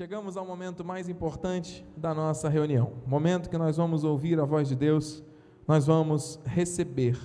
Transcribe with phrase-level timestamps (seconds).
[0.00, 2.94] Chegamos ao momento mais importante da nossa reunião.
[3.06, 5.22] Momento que nós vamos ouvir a voz de Deus,
[5.68, 7.20] nós vamos receber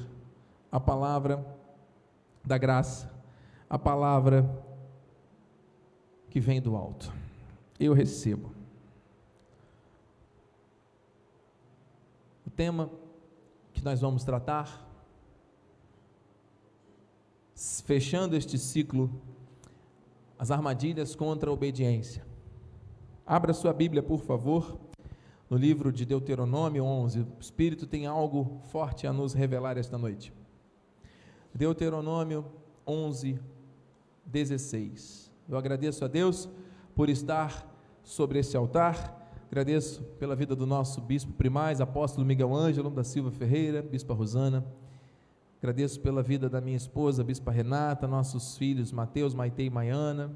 [0.70, 1.42] a palavra
[2.44, 3.10] da graça,
[3.70, 4.44] a palavra
[6.30, 7.14] que vem do alto.
[7.80, 8.52] Eu recebo.
[12.46, 12.92] O tema
[13.72, 14.86] que nós vamos tratar,
[17.86, 19.10] fechando este ciclo,
[20.38, 22.35] as armadilhas contra a obediência.
[23.28, 24.78] Abra sua Bíblia, por favor,
[25.50, 27.22] no livro de Deuteronômio 11.
[27.22, 30.32] O Espírito tem algo forte a nos revelar esta noite.
[31.52, 32.46] Deuteronômio
[32.86, 33.40] 11,
[34.28, 35.32] 16.
[35.50, 36.48] Eu agradeço a Deus
[36.96, 37.68] por estar
[38.04, 39.28] sobre esse altar.
[39.48, 44.64] Agradeço pela vida do nosso bispo primaz, apóstolo Miguel Ângelo da Silva Ferreira, bispa Rosana.
[45.58, 50.32] Agradeço pela vida da minha esposa, bispa Renata, nossos filhos Mateus, Maite e Maiana,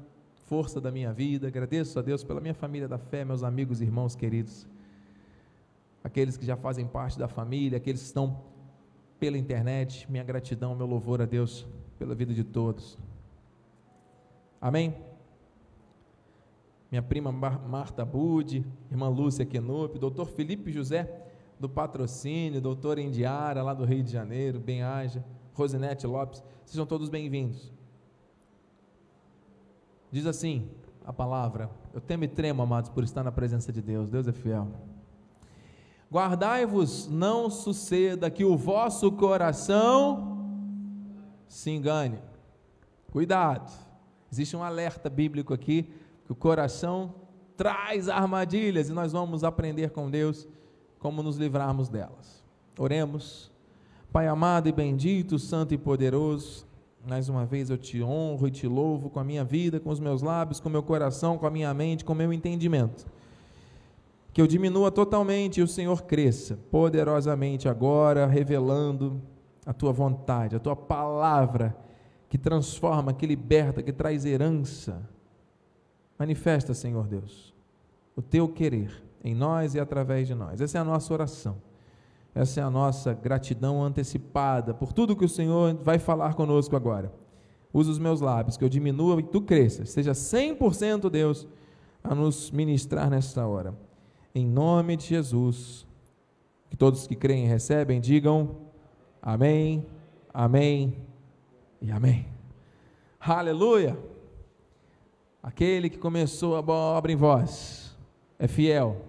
[0.50, 1.46] força da minha vida.
[1.46, 4.66] Agradeço a Deus pela minha família da fé, meus amigos e irmãos queridos.
[6.02, 8.42] Aqueles que já fazem parte da família, aqueles que estão
[9.20, 11.68] pela internet, minha gratidão, meu louvor a Deus
[12.00, 12.98] pela vida de todos.
[14.60, 14.96] Amém?
[16.90, 21.28] Minha prima Marta Budi, irmã Lúcia Quenup, doutor Felipe José
[21.60, 27.08] do Patrocínio, doutor Indiara lá do Rio de Janeiro, bem haja, Rosinete Lopes, sejam todos
[27.08, 27.79] bem-vindos.
[30.10, 30.68] Diz assim
[31.04, 34.10] a palavra: Eu temo e tremo, amados, por estar na presença de Deus.
[34.10, 34.68] Deus é fiel.
[36.10, 40.38] Guardai-vos, não suceda que o vosso coração
[41.46, 42.18] se engane.
[43.12, 43.70] Cuidado.
[44.32, 45.92] Existe um alerta bíblico aqui
[46.24, 47.14] que o coração
[47.56, 50.48] traz armadilhas e nós vamos aprender com Deus
[50.98, 52.44] como nos livrarmos delas.
[52.78, 53.50] Oremos.
[54.12, 56.66] Pai amado e bendito, santo e poderoso,
[57.06, 60.00] mais uma vez eu te honro e te louvo com a minha vida, com os
[60.00, 63.06] meus lábios, com o meu coração, com a minha mente, com o meu entendimento.
[64.32, 69.20] Que eu diminua totalmente e o Senhor cresça poderosamente agora, revelando
[69.64, 71.76] a tua vontade, a tua palavra
[72.28, 75.02] que transforma, que liberta, que traz herança.
[76.18, 77.54] Manifesta, Senhor Deus,
[78.14, 80.60] o teu querer em nós e através de nós.
[80.60, 81.69] Essa é a nossa oração.
[82.34, 87.12] Essa é a nossa gratidão antecipada por tudo que o Senhor vai falar conosco agora.
[87.72, 89.90] Usa os meus lábios, que eu diminua e tu cresças.
[89.90, 91.46] Seja 100% Deus
[92.02, 93.74] a nos ministrar nesta hora.
[94.34, 95.86] Em nome de Jesus.
[96.68, 98.56] Que todos que creem e recebem digam
[99.20, 99.84] amém,
[100.32, 100.96] amém
[101.82, 102.26] e amém.
[103.18, 103.98] Aleluia!
[105.42, 107.96] Aquele que começou a obra em vós
[108.38, 109.04] é fiel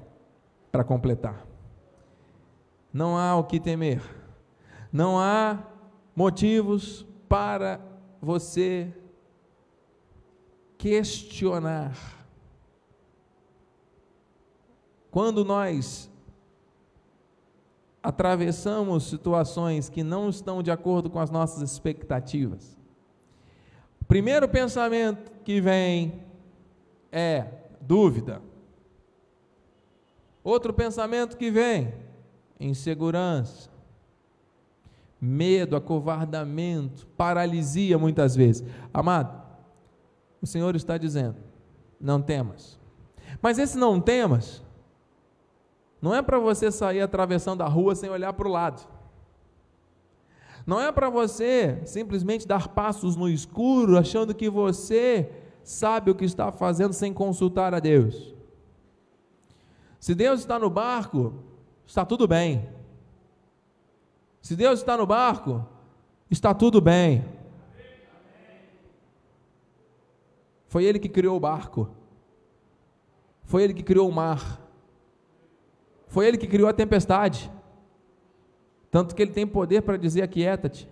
[0.71, 1.50] para completar
[2.93, 4.01] não há o que temer,
[4.91, 5.59] não há
[6.15, 7.79] motivos para
[8.21, 8.93] você
[10.77, 11.95] questionar.
[15.09, 16.09] Quando nós
[18.03, 22.77] atravessamos situações que não estão de acordo com as nossas expectativas,
[24.01, 26.23] o primeiro pensamento que vem
[27.11, 27.45] é
[27.79, 28.41] dúvida.
[30.43, 31.93] Outro pensamento que vem
[32.61, 33.69] insegurança,
[35.19, 38.65] medo, acovardamento, paralisia muitas vezes.
[38.93, 39.41] Amado,
[40.41, 41.37] o Senhor está dizendo:
[41.99, 42.79] não temas.
[43.41, 44.63] Mas esse não temas,
[46.01, 48.87] não é para você sair atravessando a rua sem olhar para o lado.
[50.65, 55.29] Não é para você simplesmente dar passos no escuro, achando que você
[55.63, 58.33] sabe o que está fazendo sem consultar a Deus.
[59.99, 61.33] Se Deus está no barco,
[61.85, 62.69] está tudo bem.
[64.41, 65.65] Se Deus está no barco,
[66.29, 67.23] está tudo bem.
[70.67, 71.89] Foi Ele que criou o barco.
[73.43, 74.61] Foi Ele que criou o mar.
[76.07, 77.51] Foi Ele que criou a tempestade.
[78.89, 80.89] Tanto que Ele tem poder para dizer: aquieta-te.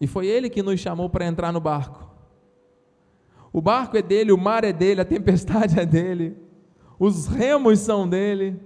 [0.00, 2.10] E foi Ele que nos chamou para entrar no barco.
[3.52, 6.36] O barco é dele, o mar é dele, a tempestade é dele,
[6.98, 8.60] os remos são dele.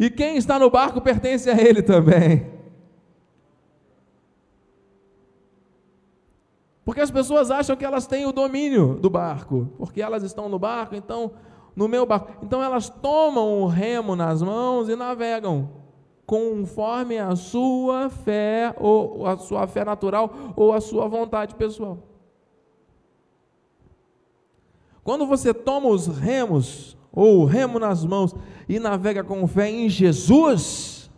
[0.00, 2.50] E quem está no barco pertence a ele também.
[6.82, 10.58] Porque as pessoas acham que elas têm o domínio do barco, porque elas estão no
[10.58, 11.32] barco, então,
[11.76, 12.32] no meu barco.
[12.42, 15.68] Então elas tomam o remo nas mãos e navegam
[16.24, 21.98] conforme a sua fé, ou a sua fé natural, ou a sua vontade pessoal.
[25.04, 28.34] Quando você toma os remos ou remo nas mãos
[28.68, 31.10] e navega com fé em Jesus,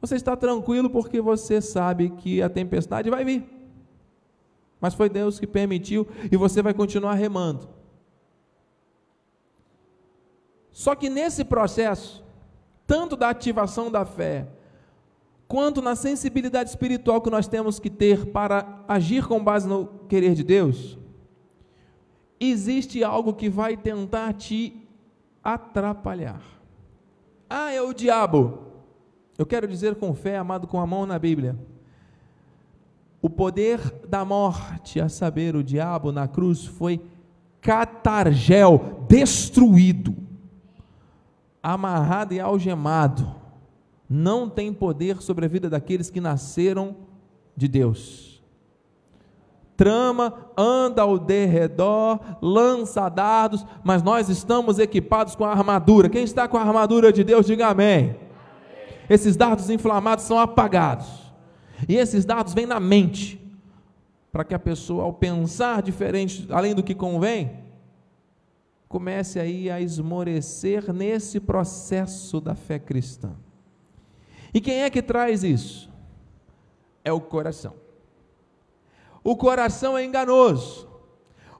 [0.00, 3.44] você está tranquilo porque você sabe que a tempestade vai vir.
[4.80, 7.68] Mas foi Deus que permitiu e você vai continuar remando.
[10.70, 12.24] Só que nesse processo,
[12.86, 14.46] tanto da ativação da fé,
[15.48, 20.34] quanto na sensibilidade espiritual que nós temos que ter para agir com base no querer
[20.34, 20.96] de Deus,
[22.40, 24.74] existe algo que vai tentar te
[25.42, 26.40] atrapalhar.
[27.48, 28.58] Ah, é o diabo.
[29.36, 31.56] Eu quero dizer com fé, amado, com a mão na Bíblia.
[33.20, 37.00] O poder da morte, a saber, o diabo na cruz, foi
[37.60, 40.28] catargel, destruído
[41.62, 43.34] amarrado e algemado,
[44.08, 46.96] não tem poder sobre a vida daqueles que nasceram
[47.56, 48.27] de Deus.
[49.78, 56.08] Trama, anda ao derredor, lança dardos, mas nós estamos equipados com a armadura.
[56.08, 58.10] Quem está com a armadura de Deus, diga amém.
[58.10, 58.16] amém.
[59.08, 61.06] Esses dardos inflamados são apagados.
[61.88, 63.40] E esses dardos vêm na mente,
[64.32, 67.52] para que a pessoa, ao pensar diferente, além do que convém,
[68.88, 73.30] comece aí a esmorecer nesse processo da fé cristã.
[74.52, 75.88] E quem é que traz isso?
[77.04, 77.74] É o coração.
[79.28, 80.88] O coração é enganoso.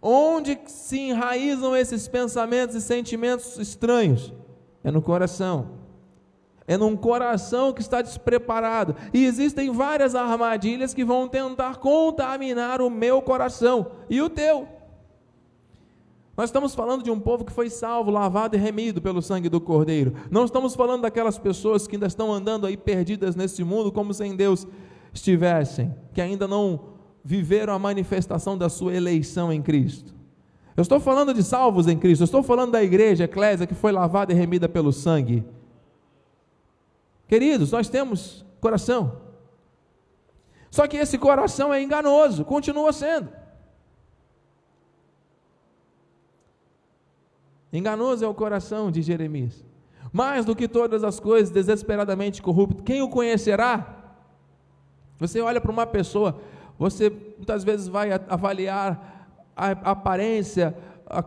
[0.01, 4.33] Onde se enraizam esses pensamentos e sentimentos estranhos?
[4.83, 5.73] É no coração.
[6.67, 8.97] É num coração que está despreparado.
[9.13, 14.67] E existem várias armadilhas que vão tentar contaminar o meu coração e o teu.
[16.39, 19.61] Nós estamos falando de um povo que foi salvo, lavado e remido pelo sangue do
[19.61, 20.15] Cordeiro.
[20.31, 24.25] Não estamos falando daquelas pessoas que ainda estão andando aí perdidas nesse mundo como se
[24.25, 24.67] em Deus
[25.13, 26.97] estivessem, que ainda não
[27.29, 30.15] viveram a manifestação da sua eleição em Cristo.
[30.75, 33.93] Eu estou falando de salvos em Cristo, eu estou falando da igreja, eclésia, que foi
[33.93, 35.45] lavada e remida pelo sangue.
[37.27, 39.21] Queridos, nós temos coração.
[40.71, 43.29] Só que esse coração é enganoso, continua sendo.
[47.71, 49.63] Enganoso é o coração de Jeremias.
[50.11, 52.83] Mais do que todas as coisas, desesperadamente corrupto.
[52.83, 54.15] Quem o conhecerá?
[55.19, 56.41] Você olha para uma pessoa,
[56.79, 59.27] você muitas vezes vai avaliar
[59.57, 61.25] a aparência, a,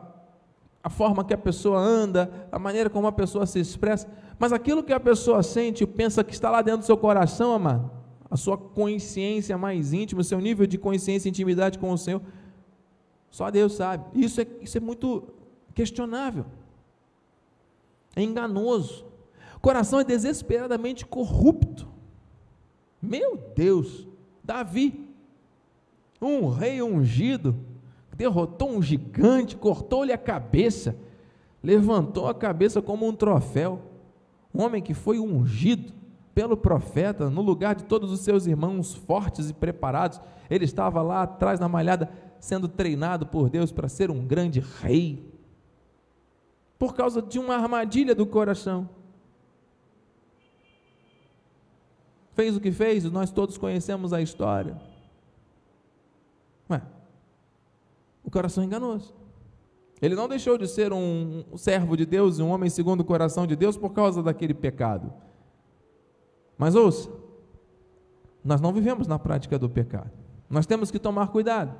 [0.81, 4.07] a forma que a pessoa anda, a maneira como a pessoa se expressa,
[4.39, 7.92] mas aquilo que a pessoa sente, pensa que está lá dentro do seu coração, amado,
[8.30, 12.21] a sua consciência mais íntima, o seu nível de consciência e intimidade com o Senhor,
[13.30, 14.06] só Deus sabe.
[14.13, 15.24] Isso é, isso é muito
[15.75, 16.45] questionável,
[18.15, 19.06] é enganoso,
[19.57, 21.88] o coração é desesperadamente corrupto.
[23.01, 24.07] Meu Deus,
[24.44, 25.10] Davi,
[26.21, 27.56] um rei ungido,
[28.15, 30.95] derrotou um gigante, cortou-lhe a cabeça,
[31.63, 33.81] levantou a cabeça como um troféu.
[34.53, 35.94] Um homem que foi ungido
[36.35, 40.21] pelo profeta no lugar de todos os seus irmãos fortes e preparados.
[40.50, 45.31] Ele estava lá atrás na malhada, sendo treinado por Deus para ser um grande rei
[46.81, 48.89] por causa de uma armadilha do coração.
[52.33, 54.90] Fez o que fez, nós todos conhecemos a história.
[56.71, 56.81] Ué,
[58.23, 59.13] o coração enganoso.
[60.01, 63.45] Ele não deixou de ser um servo de Deus e um homem segundo o coração
[63.45, 65.13] de Deus por causa daquele pecado.
[66.57, 67.09] Mas ouça,
[68.44, 70.12] nós não vivemos na prática do pecado.
[70.50, 71.75] Nós temos que tomar cuidado.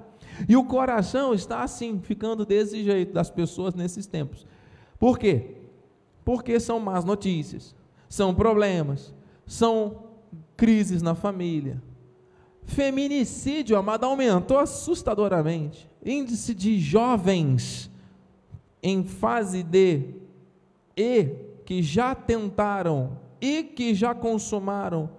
[0.47, 4.45] E o coração está assim, ficando desse jeito das pessoas nesses tempos.
[4.99, 5.55] Por quê?
[6.24, 7.75] Porque são más notícias,
[8.07, 9.13] são problemas,
[9.48, 10.03] são
[10.55, 11.81] crises na família.
[12.75, 15.89] Feminicídio, amado, aumentou assustadoramente.
[16.03, 17.91] Índice de jovens
[18.81, 20.15] em fase de
[20.95, 21.35] e
[21.65, 25.09] que já tentaram e que já consumaram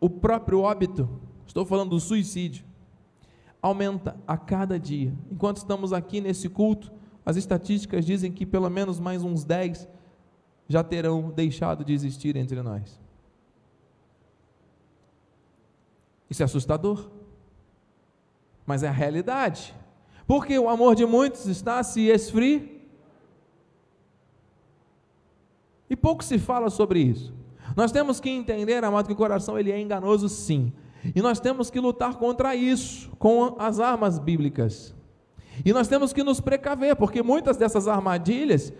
[0.00, 1.08] o próprio óbito,
[1.46, 2.64] estou falando do suicídio,
[3.60, 5.12] aumenta a cada dia.
[5.30, 6.92] Enquanto estamos aqui nesse culto,
[7.24, 9.88] as estatísticas dizem que pelo menos mais uns 10
[10.68, 13.07] já terão deixado de existir entre nós.
[16.28, 17.08] Isso é assustador,
[18.66, 19.74] mas é a realidade.
[20.26, 22.62] Porque o amor de muitos está se esfriar.
[25.88, 27.32] E pouco se fala sobre isso.
[27.74, 30.72] Nós temos que entender, amado, que o coração ele é enganoso sim.
[31.14, 34.94] E nós temos que lutar contra isso com as armas bíblicas.
[35.64, 38.72] E nós temos que nos precaver, porque muitas dessas armadilhas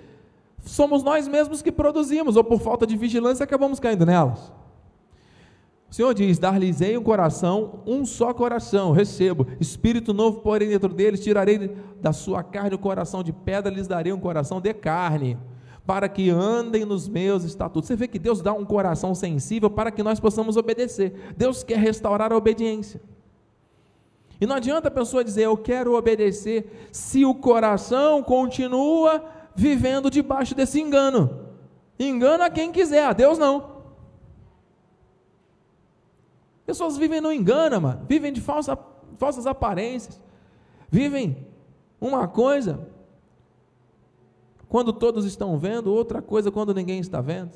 [0.62, 4.52] somos nós mesmos que produzimos, ou por falta de vigilância acabamos caindo nelas.
[5.90, 11.20] O Senhor diz: Dar-lhes-ei um coração, um só coração, recebo, espírito novo, porém dentro deles,
[11.20, 15.38] tirarei da sua carne o coração de pedra, lhes darei um coração de carne,
[15.86, 17.88] para que andem nos meus estatutos.
[17.88, 21.32] Você vê que Deus dá um coração sensível para que nós possamos obedecer.
[21.36, 23.00] Deus quer restaurar a obediência.
[24.40, 29.24] E não adianta a pessoa dizer eu quero obedecer se o coração continua
[29.56, 31.48] vivendo debaixo desse engano.
[31.98, 33.77] Engana quem quiser, a Deus não.
[36.68, 38.04] Pessoas vivem no engano, mano.
[38.06, 38.78] Vivem de falsa,
[39.16, 40.20] falsas aparências.
[40.90, 41.46] Vivem
[41.98, 42.86] uma coisa
[44.68, 47.52] quando todos estão vendo, outra coisa quando ninguém está vendo.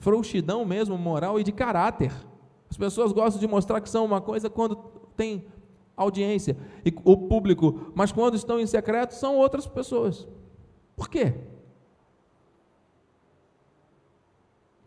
[0.00, 2.12] Frouxidão mesmo, moral e de caráter.
[2.68, 4.74] As pessoas gostam de mostrar que são uma coisa quando
[5.16, 5.46] tem
[5.96, 10.26] audiência e o público, mas quando estão em secreto são outras pessoas.
[10.96, 11.34] Por quê?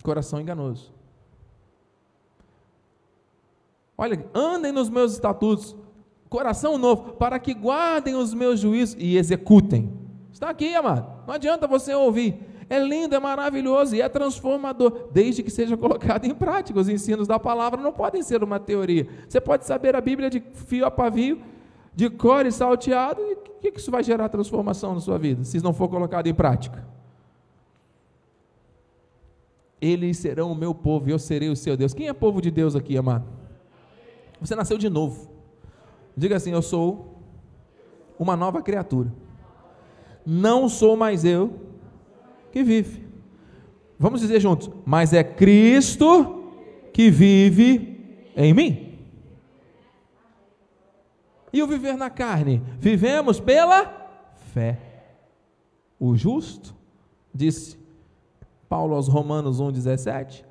[0.03, 0.91] Coração enganoso.
[4.03, 5.77] Olha, andem nos meus estatutos,
[6.27, 9.93] coração novo, para que guardem os meus juízos e executem.
[10.29, 11.23] Está aqui, amado.
[11.25, 12.37] Não adianta você ouvir.
[12.69, 16.77] É lindo, é maravilhoso e é transformador, desde que seja colocado em prática.
[16.81, 19.07] Os ensinos da palavra não podem ser uma teoria.
[19.25, 21.41] Você pode saber a Bíblia de fio a pavio,
[21.95, 25.63] de cor e salteado, e o que isso vai gerar transformação na sua vida, se
[25.63, 26.85] não for colocado em prática?
[29.79, 31.93] Eles serão o meu povo e eu serei o seu Deus.
[31.93, 33.42] Quem é povo de Deus aqui, amado?
[34.43, 35.31] Você nasceu de novo.
[36.17, 37.17] Diga assim: Eu sou
[38.19, 39.11] uma nova criatura.
[40.25, 41.61] Não sou mais eu
[42.51, 43.07] que vive.
[43.97, 46.51] Vamos dizer juntos: Mas é Cristo
[46.91, 48.99] que vive em mim.
[51.53, 52.61] E o viver na carne?
[52.77, 54.09] Vivemos pela
[54.53, 54.77] fé.
[55.97, 56.75] O justo,
[57.33, 57.77] disse
[58.67, 60.43] Paulo aos Romanos 1,17,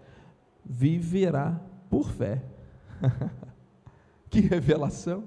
[0.64, 2.42] viverá por fé.
[4.32, 5.24] que revelação!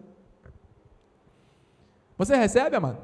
[2.18, 2.98] Você recebe, amado?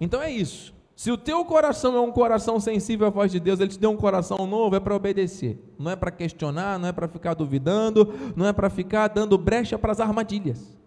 [0.00, 0.72] Então é isso.
[0.96, 3.90] Se o teu coração é um coração sensível à voz de Deus, Ele te deu
[3.90, 5.58] um coração novo, é para obedecer.
[5.78, 9.78] Não é para questionar, não é para ficar duvidando, não é para ficar dando brecha
[9.78, 10.78] para as armadilhas.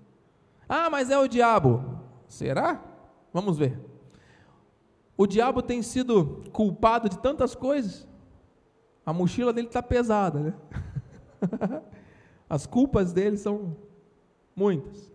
[0.67, 1.83] Ah, mas é o diabo.
[2.27, 2.81] Será?
[3.31, 3.79] Vamos ver.
[5.17, 8.07] O diabo tem sido culpado de tantas coisas.
[9.05, 10.53] A mochila dele está pesada, né?
[12.49, 13.75] As culpas dele são
[14.55, 15.11] muitas.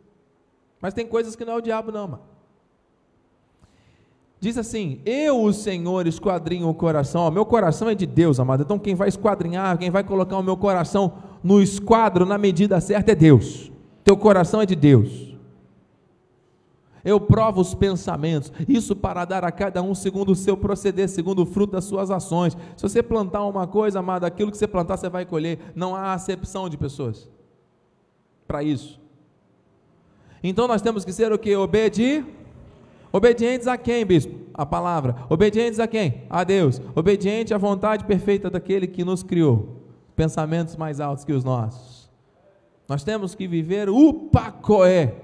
[0.80, 2.22] Mas tem coisas que não é o diabo, não, mano.
[4.40, 7.28] Diz assim: Eu, o Senhor, esquadrinho o coração.
[7.28, 8.62] O meu coração é de Deus, amado.
[8.62, 11.12] Então, quem vai esquadrinhar, quem vai colocar o meu coração
[11.44, 13.70] no esquadro, na medida certa, é Deus.
[14.02, 15.29] Teu coração é de Deus.
[17.04, 21.42] Eu provo os pensamentos, isso para dar a cada um segundo o seu proceder, segundo
[21.42, 22.56] o fruto das suas ações.
[22.76, 25.58] Se você plantar uma coisa, amado, aquilo que você plantar, você vai colher.
[25.74, 27.28] Não há acepção de pessoas
[28.46, 29.00] para isso.
[30.42, 31.54] Então nós temos que ser o que?
[31.54, 32.24] Obedi
[33.12, 34.34] Obedientes a quem, bispo?
[34.54, 35.16] A palavra.
[35.28, 36.22] Obedientes a quem?
[36.30, 36.80] A Deus.
[36.94, 39.80] Obediente à vontade perfeita daquele que nos criou.
[40.14, 42.08] Pensamentos mais altos que os nossos.
[42.88, 45.14] Nós temos que viver o pacoé,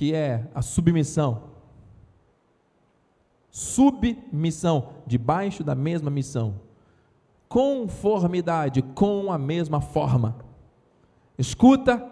[0.00, 1.42] que é a submissão.
[3.50, 6.54] Submissão, debaixo da mesma missão.
[7.50, 10.38] Conformidade com a mesma forma.
[11.36, 12.02] Escuta,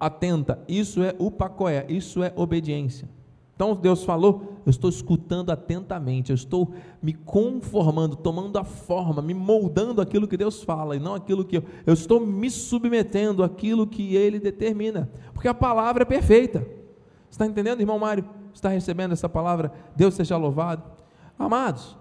[0.00, 0.60] atenta.
[0.66, 3.08] Isso é o pacoé, isso é obediência.
[3.54, 9.34] Então Deus falou, eu estou escutando atentamente, eu estou me conformando, tomando a forma, me
[9.34, 13.86] moldando aquilo que Deus fala e não aquilo que eu, eu estou me submetendo àquilo
[13.86, 16.75] que Ele determina, porque a palavra é perfeita.
[17.36, 18.24] Está entendendo, irmão Mário?
[18.54, 19.70] Está recebendo essa palavra?
[19.94, 20.82] Deus seja louvado.
[21.38, 21.94] Amados,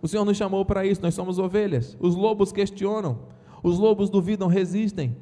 [0.00, 1.96] o Senhor nos chamou para isso, nós somos ovelhas.
[1.98, 3.18] Os lobos questionam,
[3.60, 5.16] os lobos duvidam, resistem.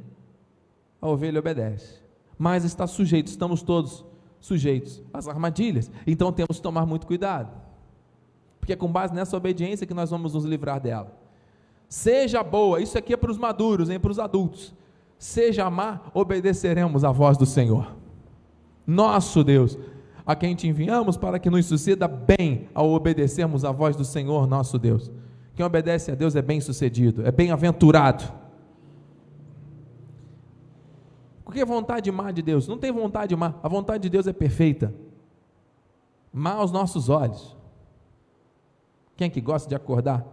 [1.00, 2.02] A ovelha obedece,
[2.36, 4.04] mas está sujeito, estamos todos
[4.38, 5.90] sujeitos às armadilhas.
[6.06, 7.50] Então temos que tomar muito cuidado.
[8.60, 11.18] Porque é com base nessa obediência que nós vamos nos livrar dela.
[11.88, 14.74] Seja boa, isso aqui é para os maduros, hein, para os adultos.
[15.18, 18.03] Seja má, obedeceremos à voz do Senhor.
[18.86, 19.78] Nosso Deus,
[20.26, 24.46] a quem te enviamos para que nos suceda bem ao obedecermos à voz do Senhor,
[24.46, 25.10] nosso Deus.
[25.54, 28.24] Quem obedece a Deus é bem-sucedido, é bem-aventurado.
[31.44, 32.66] Porque a vontade má de Deus?
[32.66, 34.92] Não tem vontade má, a vontade de Deus é perfeita.
[36.32, 37.56] Má aos nossos olhos.
[39.16, 40.26] Quem é que gosta de acordar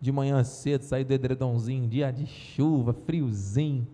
[0.00, 3.86] de manhã cedo, sair do edredomzinho, dia de chuva, friozinho,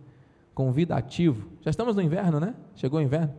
[0.54, 1.49] convidativo?
[1.61, 2.54] Já estamos no inverno, né?
[2.75, 3.35] Chegou o inverno.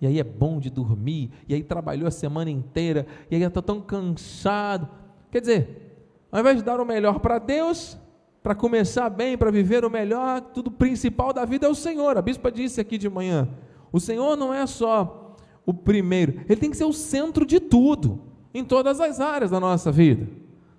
[0.00, 3.60] E aí é bom de dormir, e aí trabalhou a semana inteira, e aí está
[3.60, 4.88] tão cansado.
[5.30, 7.98] Quer dizer, ao invés de dar o melhor para Deus,
[8.42, 12.16] para começar bem, para viver o melhor, tudo principal da vida é o Senhor.
[12.16, 13.48] A bispa disse aqui de manhã:
[13.90, 15.36] o Senhor não é só
[15.66, 18.22] o primeiro, ele tem que ser o centro de tudo,
[18.54, 20.28] em todas as áreas da nossa vida.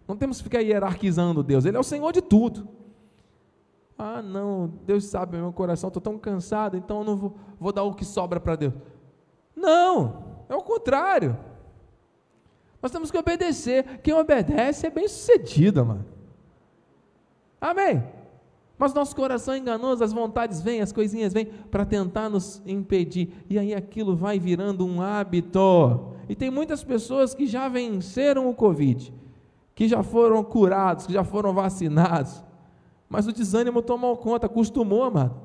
[0.07, 2.78] Não temos que ficar hierarquizando Deus, ele é o Senhor de tudo.
[4.01, 7.83] Ah, não, Deus sabe meu coração, estou tão cansado, então eu não vou, vou dar
[7.83, 8.73] o que sobra para Deus.
[9.53, 11.37] Não, é o contrário.
[12.81, 13.99] Nós temos que obedecer.
[14.01, 16.05] Quem obedece é bem sucedido, mano.
[17.59, 18.01] Amém?
[18.77, 23.33] Mas nosso coração é enganoso, as vontades vêm, as coisinhas vêm para tentar nos impedir.
[23.49, 26.13] E aí aquilo vai virando um hábito.
[26.29, 29.13] E tem muitas pessoas que já venceram o Covid,
[29.75, 32.47] que já foram curados, que já foram vacinados.
[33.09, 35.41] Mas o desânimo tomou conta, acostumou, mano.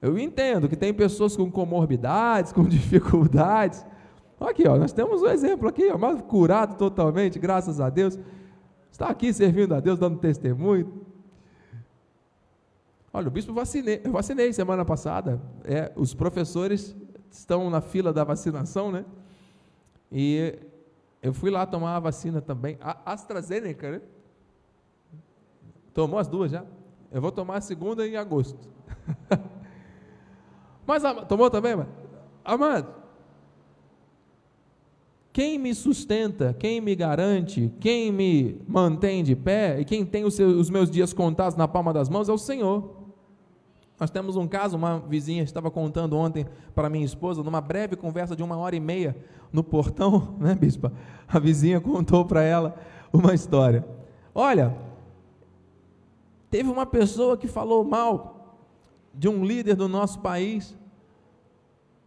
[0.00, 3.84] Eu entendo que tem pessoas com comorbidades, com dificuldades.
[4.40, 8.18] Aqui, ó, nós temos um exemplo aqui, ó, mas curado totalmente, graças a Deus.
[8.90, 11.06] Está aqui servindo a Deus, dando testemunho.
[13.12, 15.40] Olha, o bispo vacinei, eu vacinei semana passada.
[15.64, 16.96] É, os professores
[17.30, 19.04] estão na fila da vacinação, né?
[20.10, 20.58] E
[21.20, 22.78] eu fui lá tomar a vacina também.
[22.80, 24.00] A AstraZeneca, né?
[25.98, 26.64] Tomou as duas já?
[27.10, 28.68] Eu vou tomar a segunda em agosto.
[30.86, 31.88] Mas tomou também, mano?
[32.44, 32.94] Amado,
[35.32, 40.34] quem me sustenta, quem me garante, quem me mantém de pé e quem tem os,
[40.34, 42.94] seus, os meus dias contados na palma das mãos é o Senhor.
[43.98, 48.36] Nós temos um caso, uma vizinha estava contando ontem para minha esposa, numa breve conversa
[48.36, 49.16] de uma hora e meia
[49.52, 50.92] no portão, né, bispa?
[51.26, 52.76] A vizinha contou para ela
[53.12, 53.84] uma história.
[54.32, 54.86] Olha,
[56.50, 58.58] teve uma pessoa que falou mal
[59.14, 60.76] de um líder do nosso país.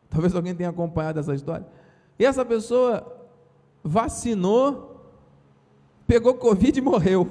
[0.10, 1.65] Talvez alguém tenha acompanhado essa história.
[2.17, 3.29] E essa pessoa
[3.83, 5.12] vacinou,
[6.05, 7.27] pegou Covid e morreu.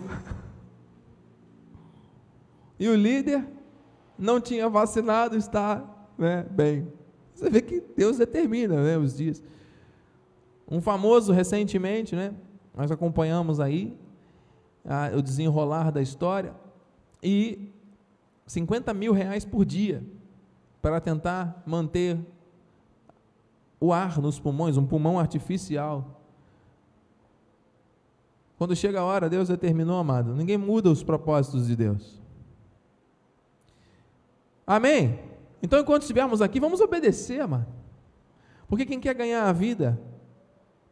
[2.79, 3.47] E o líder
[4.19, 5.85] não tinha vacinado, está
[6.17, 6.91] né, bem.
[7.35, 9.43] Você vê que Deus determina né, os dias.
[10.71, 12.35] Um famoso recentemente, né,
[12.75, 13.99] nós acompanhamos aí
[14.85, 16.55] a, o desenrolar da história,
[17.23, 17.73] e
[18.47, 20.03] 50 mil reais por dia
[20.83, 22.19] para tentar manter
[23.79, 26.21] o ar nos pulmões, um pulmão artificial.
[28.59, 30.35] Quando chega a hora, Deus determinou, amado.
[30.35, 32.21] Ninguém muda os propósitos de Deus.
[34.67, 35.19] Amém?
[35.63, 37.67] Então, enquanto estivermos aqui, vamos obedecer, mano.
[38.69, 40.01] Porque quem quer ganhar a vida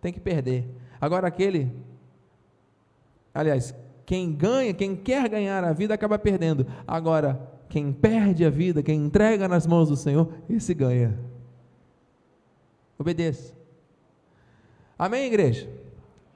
[0.00, 0.68] tem que perder.
[1.00, 1.72] Agora, aquele,
[3.34, 3.74] aliás,
[4.08, 6.66] quem ganha, quem quer ganhar a vida acaba perdendo.
[6.86, 11.20] Agora, quem perde a vida, quem entrega nas mãos do Senhor, esse ganha.
[12.98, 13.54] Obedeça.
[14.98, 15.68] Amém, igreja?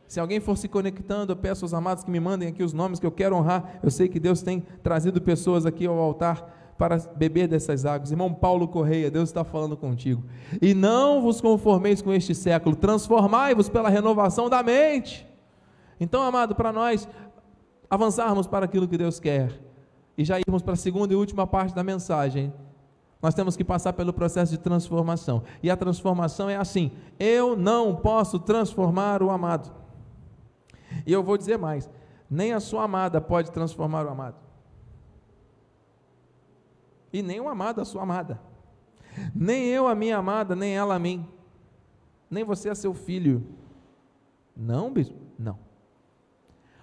[0.07, 3.01] Se alguém for se conectando, eu peço aos amados que me mandem aqui os nomes
[3.01, 3.81] que eu quero honrar.
[3.83, 8.11] Eu sei que Deus tem trazido pessoas aqui ao altar para beber dessas águas.
[8.11, 10.23] Irmão Paulo Correia, Deus está falando contigo.
[10.61, 15.27] E não vos conformeis com este século, transformai-vos pela renovação da mente.
[15.99, 17.09] Então, amado, para nós
[17.95, 19.61] avançarmos para aquilo que Deus quer
[20.17, 22.53] e já irmos para a segunda e última parte da mensagem,
[23.21, 25.43] nós temos que passar pelo processo de transformação.
[25.63, 29.71] E a transformação é assim: eu não posso transformar o amado.
[31.07, 31.91] E eu vou dizer mais:
[32.31, 34.37] nem a sua amada pode transformar o amado
[37.13, 38.41] e nem o amado a sua amada.
[39.35, 41.29] Nem eu a minha amada, nem ela a mim.
[42.31, 43.47] Nem você a seu filho.
[44.57, 45.19] Não, bispo?
[45.39, 45.59] Não.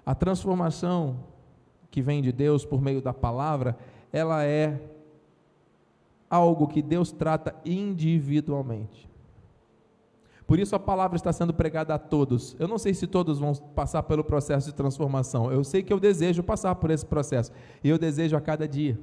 [0.05, 1.17] A transformação
[1.91, 3.77] que vem de Deus por meio da palavra,
[4.11, 4.79] ela é
[6.29, 9.09] algo que Deus trata individualmente.
[10.45, 12.55] Por isso a palavra está sendo pregada a todos.
[12.59, 15.51] Eu não sei se todos vão passar pelo processo de transformação.
[15.51, 17.51] Eu sei que eu desejo passar por esse processo.
[17.83, 18.97] E eu desejo a cada dia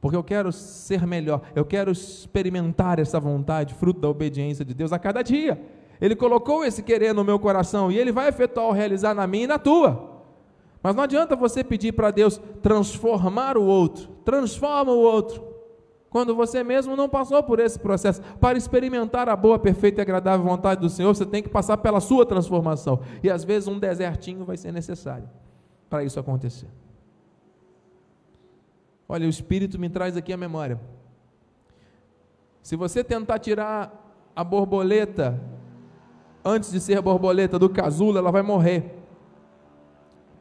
[0.00, 4.92] porque eu quero ser melhor, eu quero experimentar essa vontade, fruto da obediência de Deus
[4.92, 5.60] a cada dia.
[6.00, 9.44] Ele colocou esse querer no meu coração e ele vai efetuar o realizar na minha
[9.44, 10.08] e na tua.
[10.82, 15.50] Mas não adianta você pedir para Deus transformar o outro, transforma o outro,
[16.08, 18.20] quando você mesmo não passou por esse processo.
[18.40, 22.00] Para experimentar a boa, perfeita e agradável vontade do Senhor, você tem que passar pela
[22.00, 23.00] sua transformação.
[23.22, 25.28] E às vezes um desertinho vai ser necessário
[25.88, 26.68] para isso acontecer.
[29.08, 30.80] Olha, o Espírito me traz aqui a memória.
[32.62, 35.40] Se você tentar tirar a borboleta
[36.44, 38.98] antes de ser borboleta do casulo, ela vai morrer.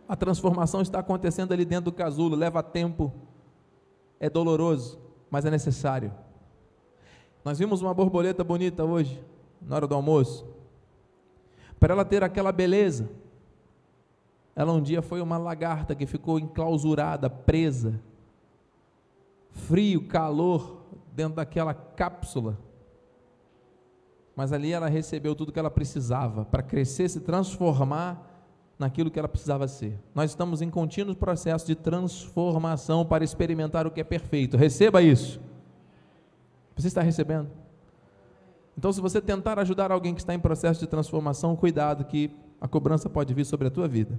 [0.08, 3.14] A transformação está acontecendo ali dentro do casulo, leva tempo,
[4.20, 6.12] é doloroso, mas é necessário.
[7.46, 9.24] Nós vimos uma borboleta bonita hoje,
[9.62, 10.46] na hora do almoço.
[11.80, 13.10] Para ela ter aquela beleza,
[14.56, 18.02] ela um dia foi uma lagarta que ficou enclausurada, presa,
[19.52, 20.82] frio, calor
[21.14, 22.58] dentro daquela cápsula.
[24.40, 28.26] Mas ali ela recebeu tudo que ela precisava para crescer, se transformar
[28.80, 30.00] naquilo que ela precisava ser.
[30.16, 34.56] Nós estamos em contínuo processo de transformação para experimentar o que é perfeito.
[34.56, 35.42] Receba isso.
[36.74, 37.50] Você está recebendo?
[38.78, 42.68] Então, se você tentar ajudar alguém que está em processo de transformação, cuidado que a
[42.70, 44.18] cobrança pode vir sobre a tua vida.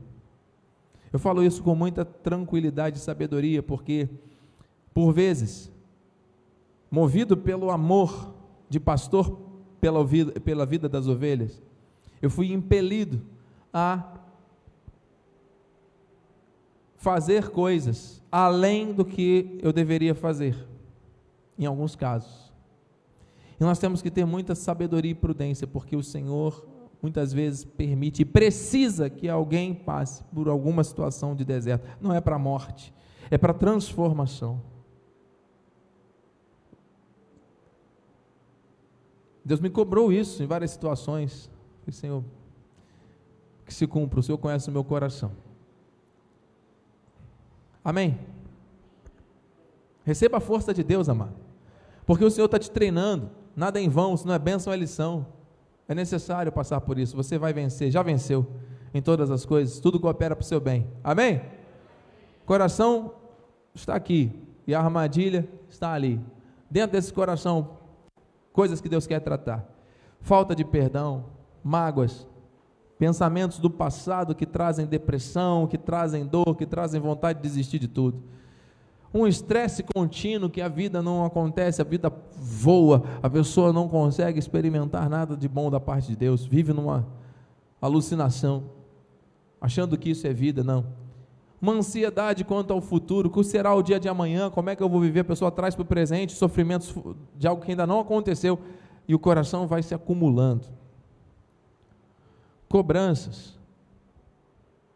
[1.11, 4.07] Eu falo isso com muita tranquilidade e sabedoria, porque,
[4.93, 5.73] por vezes,
[6.91, 8.35] movido pelo amor
[8.69, 9.49] de pastor
[9.81, 11.63] pela vida, pela vida das ovelhas,
[12.21, 13.23] eu fui impelido
[13.73, 14.19] a
[16.97, 20.57] fazer coisas além do que eu deveria fazer,
[21.59, 22.53] em alguns casos.
[23.59, 26.67] E nós temos que ter muita sabedoria e prudência, porque o Senhor
[27.03, 31.87] muitas vezes permite e precisa que alguém passe por alguma situação de deserto.
[32.01, 32.93] Não é para a morte,
[33.31, 34.61] é para transformação.
[39.51, 41.51] Deus me cobrou isso em várias situações.
[41.81, 42.25] Falei, Senhor,
[43.67, 45.33] que se cumpra, o Senhor conhece o meu coração.
[47.85, 48.17] Amém?
[50.05, 51.35] Receba a força de Deus, amado.
[52.07, 53.29] Porque o Senhor está te treinando.
[53.57, 55.27] Nada é em vão, se não é bênção, é lição.
[55.89, 57.17] É necessário passar por isso.
[57.17, 58.47] Você vai vencer, já venceu
[58.95, 59.81] em todas as coisas.
[59.81, 60.87] Tudo coopera para o seu bem.
[61.03, 61.43] Amém?
[62.47, 63.15] Coração
[63.75, 64.31] está aqui
[64.65, 66.21] e a armadilha está ali.
[66.71, 67.80] Dentro desse coração,
[68.53, 69.69] coisas que Deus quer tratar:
[70.21, 71.27] falta de perdão,
[71.63, 72.27] mágoas,
[72.99, 77.89] pensamentos do passado que trazem depressão, que trazem dor, que trazem vontade de desistir de
[77.89, 78.23] tudo
[79.13, 84.39] um estresse contínuo que a vida não acontece, a vida voa, a pessoa não consegue
[84.39, 87.07] experimentar nada de bom da parte de Deus, vive numa
[87.81, 88.65] alucinação,
[89.61, 90.87] achando que isso é vida, não.
[91.61, 94.83] Uma ansiedade quanto ao futuro, o que será o dia de amanhã, como é que
[94.83, 96.95] eu vou viver, a pessoa traz para o presente sofrimentos
[97.37, 98.59] de algo que ainda não aconteceu,
[99.07, 100.67] e o coração vai se acumulando.
[102.69, 103.59] Cobranças,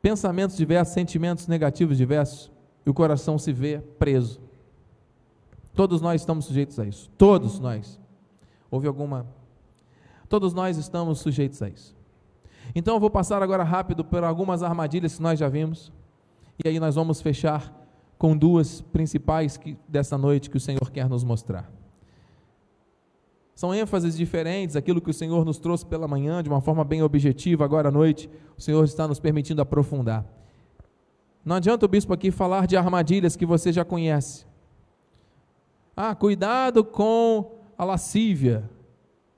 [0.00, 2.50] pensamentos diversos, sentimentos negativos diversos,
[2.86, 4.40] e o coração se vê preso.
[5.74, 7.10] Todos nós estamos sujeitos a isso.
[7.18, 7.98] Todos nós.
[8.70, 9.26] Houve alguma.
[10.28, 11.96] Todos nós estamos sujeitos a isso.
[12.74, 15.92] Então eu vou passar agora rápido por algumas armadilhas que nós já vimos.
[16.62, 17.72] E aí nós vamos fechar
[18.16, 21.70] com duas principais que, dessa noite que o Senhor quer nos mostrar.
[23.54, 27.02] São ênfases diferentes, aquilo que o Senhor nos trouxe pela manhã, de uma forma bem
[27.02, 30.24] objetiva, agora à noite, o Senhor está nos permitindo aprofundar.
[31.44, 34.46] Não adianta o bispo aqui falar de armadilhas que você já conhece.
[35.96, 38.68] Ah, cuidado com a lascívia,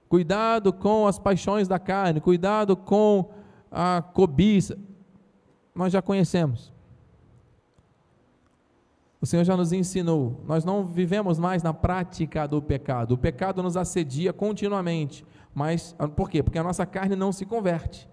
[0.08, 3.30] cuidado com as paixões da carne, cuidado com
[3.70, 4.78] a cobiça.
[5.74, 6.75] Nós já conhecemos.
[9.26, 10.40] O Senhor já nos ensinou.
[10.46, 13.14] Nós não vivemos mais na prática do pecado.
[13.14, 15.26] O pecado nos assedia continuamente.
[15.52, 16.44] Mas por quê?
[16.44, 18.08] Porque a nossa carne não se converte.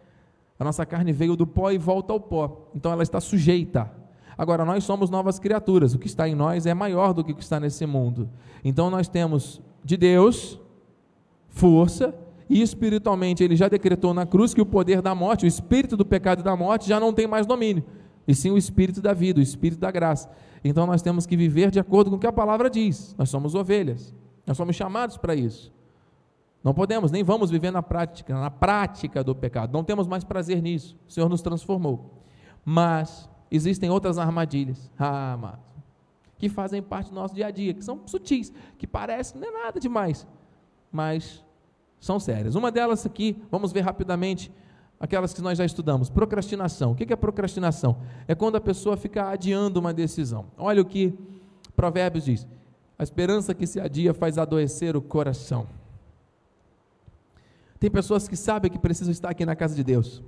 [0.57, 2.67] A nossa carne veio do pó e volta ao pó.
[2.73, 3.91] Então ela está sujeita.
[4.35, 5.93] Agora, nós somos novas criaturas.
[5.93, 8.27] O que está em nós é maior do que o que está nesse mundo.
[8.63, 10.59] Então nós temos de Deus
[11.47, 12.15] força
[12.49, 16.05] e espiritualmente ele já decretou na cruz que o poder da morte, o espírito do
[16.05, 17.83] pecado e da morte já não tem mais domínio,
[18.27, 20.29] e sim o espírito da vida, o espírito da graça.
[20.63, 23.15] Então nós temos que viver de acordo com o que a palavra diz.
[23.17, 24.13] Nós somos ovelhas.
[24.45, 25.71] Nós somos chamados para isso.
[26.63, 29.73] Não podemos, nem vamos viver na prática, na prática do pecado.
[29.73, 30.97] Não temos mais prazer nisso.
[31.07, 32.23] O Senhor nos transformou.
[32.63, 35.59] Mas existem outras armadilhas, ah,
[36.37, 39.51] que fazem parte do nosso dia a dia, que são sutis, que parecem não é
[39.65, 40.25] nada demais,
[40.91, 41.43] mas
[41.99, 42.55] são sérias.
[42.55, 44.51] Uma delas aqui, vamos ver rapidamente,
[45.03, 46.09] aquelas que nós já estudamos.
[46.09, 46.93] Procrastinação.
[46.93, 47.97] O que é procrastinação?
[48.25, 50.45] É quando a pessoa fica adiando uma decisão.
[50.57, 51.13] Olha o que
[51.75, 52.47] Provérbios diz:
[52.97, 55.67] a esperança que se adia faz adoecer o coração.
[57.81, 60.23] Tem pessoas que sabem que precisam estar aqui na casa de Deus,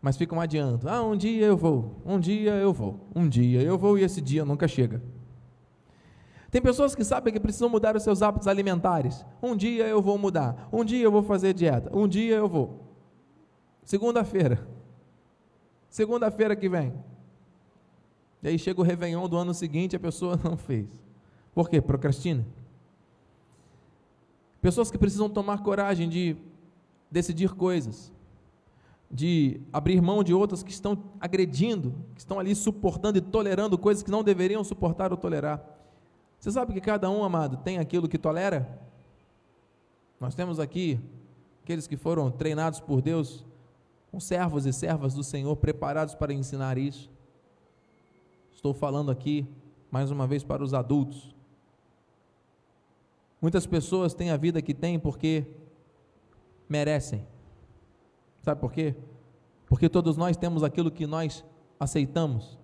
[0.00, 0.88] mas ficam adiando.
[0.88, 4.20] Ah, um dia eu vou, um dia eu vou, um dia eu vou e esse
[4.20, 5.02] dia nunca chega.
[6.52, 9.26] Tem pessoas que sabem que precisam mudar os seus hábitos alimentares.
[9.42, 12.83] Um dia eu vou mudar, um dia eu vou fazer dieta, um dia eu vou.
[13.84, 14.66] Segunda-feira.
[15.88, 16.92] Segunda-feira que vem.
[18.42, 20.88] E aí chega o Réveillon do ano seguinte a pessoa não fez.
[21.54, 21.80] Por quê?
[21.80, 22.44] Procrastina.
[24.60, 26.36] Pessoas que precisam tomar coragem de
[27.10, 28.12] decidir coisas,
[29.10, 34.02] de abrir mão de outras que estão agredindo, que estão ali suportando e tolerando coisas
[34.02, 35.62] que não deveriam suportar ou tolerar.
[36.40, 38.80] Você sabe que cada um, amado, tem aquilo que tolera?
[40.18, 40.98] Nós temos aqui
[41.62, 43.44] aqueles que foram treinados por Deus,
[44.14, 47.10] com servos e servas do Senhor preparados para ensinar isso.
[48.54, 49.44] Estou falando aqui,
[49.90, 51.34] mais uma vez, para os adultos.
[53.42, 55.44] Muitas pessoas têm a vida que têm porque
[56.68, 57.26] merecem.
[58.40, 58.94] Sabe por quê?
[59.66, 61.44] Porque todos nós temos aquilo que nós
[61.80, 62.56] aceitamos.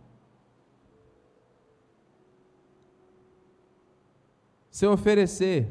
[4.70, 5.66] Se eu oferecer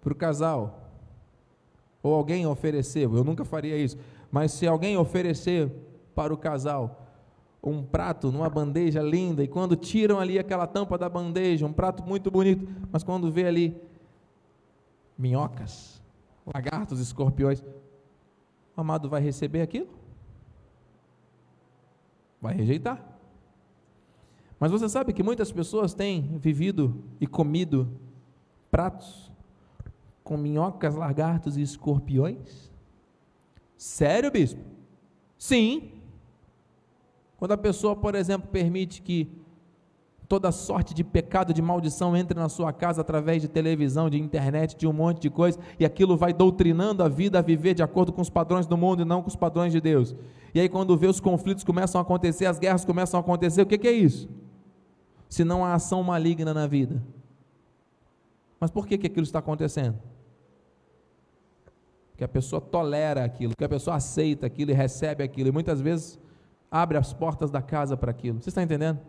[0.00, 0.80] para o casal,
[2.02, 3.98] ou alguém oferecer, eu nunca faria isso,
[4.30, 5.70] mas se alguém oferecer
[6.14, 7.08] para o casal
[7.62, 12.02] um prato numa bandeja linda, e quando tiram ali aquela tampa da bandeja, um prato
[12.02, 13.80] muito bonito, mas quando vê ali
[15.18, 16.00] minhocas,
[16.46, 19.88] lagartos, escorpiões, o amado vai receber aquilo?
[22.40, 23.04] Vai rejeitar.
[24.58, 27.90] Mas você sabe que muitas pessoas têm vivido e comido
[28.70, 29.30] pratos
[30.24, 32.69] com minhocas, lagartos e escorpiões?
[33.80, 34.60] Sério, bispo?
[35.38, 35.92] Sim.
[37.38, 39.32] Quando a pessoa, por exemplo, permite que
[40.28, 44.76] toda sorte de pecado, de maldição entre na sua casa através de televisão, de internet,
[44.76, 48.12] de um monte de coisa, e aquilo vai doutrinando a vida a viver de acordo
[48.12, 50.14] com os padrões do mundo e não com os padrões de Deus.
[50.54, 53.66] E aí, quando vê os conflitos começam a acontecer, as guerras começam a acontecer, o
[53.66, 54.28] que, que é isso?
[55.26, 57.02] Se não há ação maligna na vida.
[58.60, 59.98] Mas por que, que aquilo está acontecendo?
[62.20, 65.80] Que a pessoa tolera aquilo, que a pessoa aceita aquilo e recebe aquilo, e muitas
[65.80, 66.18] vezes
[66.70, 68.42] abre as portas da casa para aquilo.
[68.42, 69.00] Você está entendendo?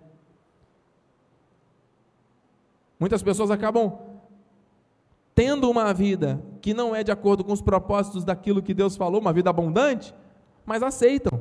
[2.97, 3.99] Muitas pessoas acabam
[5.35, 9.19] tendo uma vida que não é de acordo com os propósitos daquilo que Deus falou,
[9.19, 10.15] uma vida abundante,
[10.65, 11.37] mas aceitam,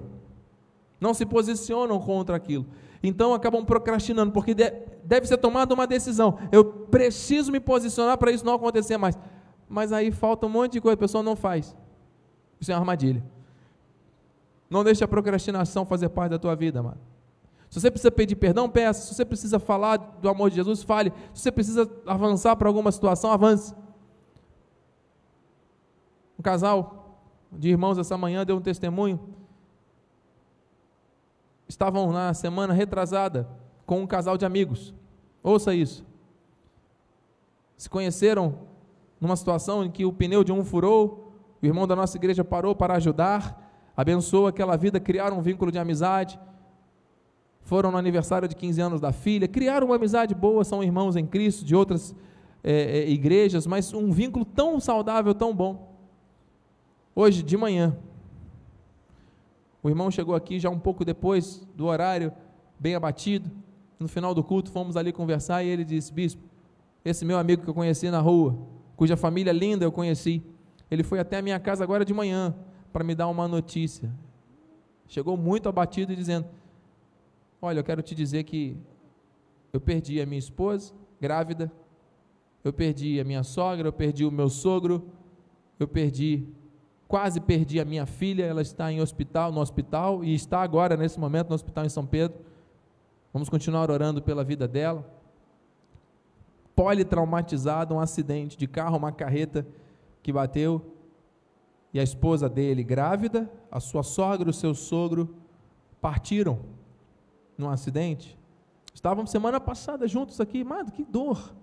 [1.00, 2.66] não se posicionam contra aquilo.
[3.00, 4.56] Então acabam procrastinando, porque
[5.04, 6.36] deve ser tomada uma decisão.
[6.50, 9.16] Eu preciso me posicionar para isso não acontecer mais.
[9.70, 11.76] Mas aí falta um monte de coisa, a pessoa não faz.
[12.60, 13.22] Isso é uma armadilha.
[14.68, 16.98] Não deixe a procrastinação fazer parte da tua vida, mano.
[17.70, 19.06] Se você precisa pedir perdão, peça.
[19.06, 21.12] Se você precisa falar do amor de Jesus, fale.
[21.32, 23.72] Se você precisa avançar para alguma situação, avance.
[26.36, 27.20] Um casal
[27.52, 29.20] de irmãos essa manhã deu um testemunho.
[31.68, 33.48] Estavam na semana retrasada
[33.86, 34.92] com um casal de amigos.
[35.44, 36.04] Ouça isso.
[37.76, 38.68] Se conheceram
[39.20, 42.74] numa situação em que o pneu de um furou, o irmão da nossa igreja parou
[42.74, 43.68] para ajudar
[44.00, 46.40] abençoou aquela vida, criaram um vínculo de amizade,
[47.60, 51.26] foram no aniversário de 15 anos da filha, criaram uma amizade boa, são irmãos em
[51.26, 52.14] Cristo, de outras
[52.64, 55.94] é, é, igrejas, mas um vínculo tão saudável, tão bom.
[57.14, 57.94] Hoje, de manhã,
[59.82, 62.32] o irmão chegou aqui já um pouco depois do horário,
[62.78, 63.50] bem abatido.
[63.98, 66.42] No final do culto, fomos ali conversar e ele disse: Bispo,
[67.04, 68.58] esse meu amigo que eu conheci na rua,
[69.00, 70.42] cuja família linda eu conheci,
[70.90, 72.54] ele foi até a minha casa agora de manhã
[72.92, 74.12] para me dar uma notícia.
[75.08, 76.46] Chegou muito abatido dizendo:
[77.62, 78.76] Olha, eu quero te dizer que
[79.72, 81.72] eu perdi a minha esposa, grávida,
[82.62, 85.08] eu perdi a minha sogra, eu perdi o meu sogro,
[85.78, 86.46] eu perdi,
[87.08, 91.18] quase perdi a minha filha, ela está em hospital, no hospital, e está agora, nesse
[91.18, 92.38] momento, no hospital em São Pedro.
[93.32, 95.10] Vamos continuar orando pela vida dela.
[96.80, 99.66] Politraumatizada, um acidente de carro, uma carreta
[100.22, 100.96] que bateu
[101.92, 105.36] e a esposa dele grávida, a sua sogra e o seu sogro
[106.00, 106.60] partiram
[107.58, 108.34] num acidente.
[108.94, 111.54] Estavam semana passada juntos aqui, mano, que dor,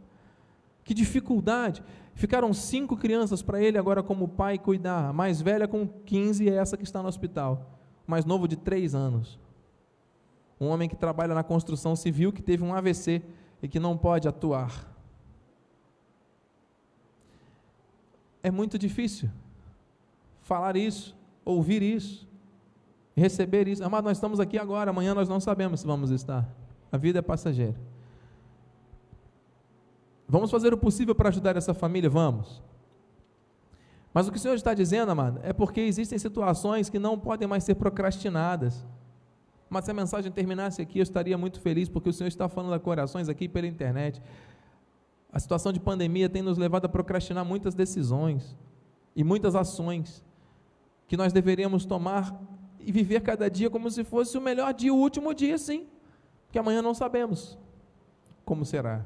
[0.83, 1.83] que dificuldade.
[2.13, 5.09] Ficaram cinco crianças para ele agora como pai cuidar.
[5.09, 7.79] A mais velha com 15 é essa que está no hospital.
[8.07, 9.39] O mais novo de três anos.
[10.61, 13.23] Um homem que trabalha na construção civil que teve um AVC
[13.63, 14.95] e que não pode atuar.
[18.47, 19.29] É muito difícil
[20.41, 22.25] falar isso, ouvir isso,
[23.13, 23.83] receber isso.
[23.83, 26.47] Amado, nós estamos aqui agora, amanhã nós não sabemos se vamos estar.
[26.89, 27.75] A vida é passageira.
[30.29, 32.09] Vamos fazer o possível para ajudar essa família?
[32.09, 32.63] Vamos.
[34.13, 37.49] Mas o que o Senhor está dizendo, amado, é porque existem situações que não podem
[37.49, 38.85] mais ser procrastinadas.
[39.69, 42.75] Mas se a mensagem terminasse aqui, eu estaria muito feliz, porque o Senhor está falando
[42.75, 44.21] a corações aqui pela internet.
[45.37, 48.57] A situação de pandemia tem nos levado a procrastinar muitas decisões
[49.15, 50.25] e muitas ações
[51.07, 52.35] que nós deveríamos tomar
[52.79, 55.85] e viver cada dia como se fosse o melhor dia, o último dia, sim,
[56.47, 57.55] porque amanhã não sabemos
[58.43, 59.05] como será.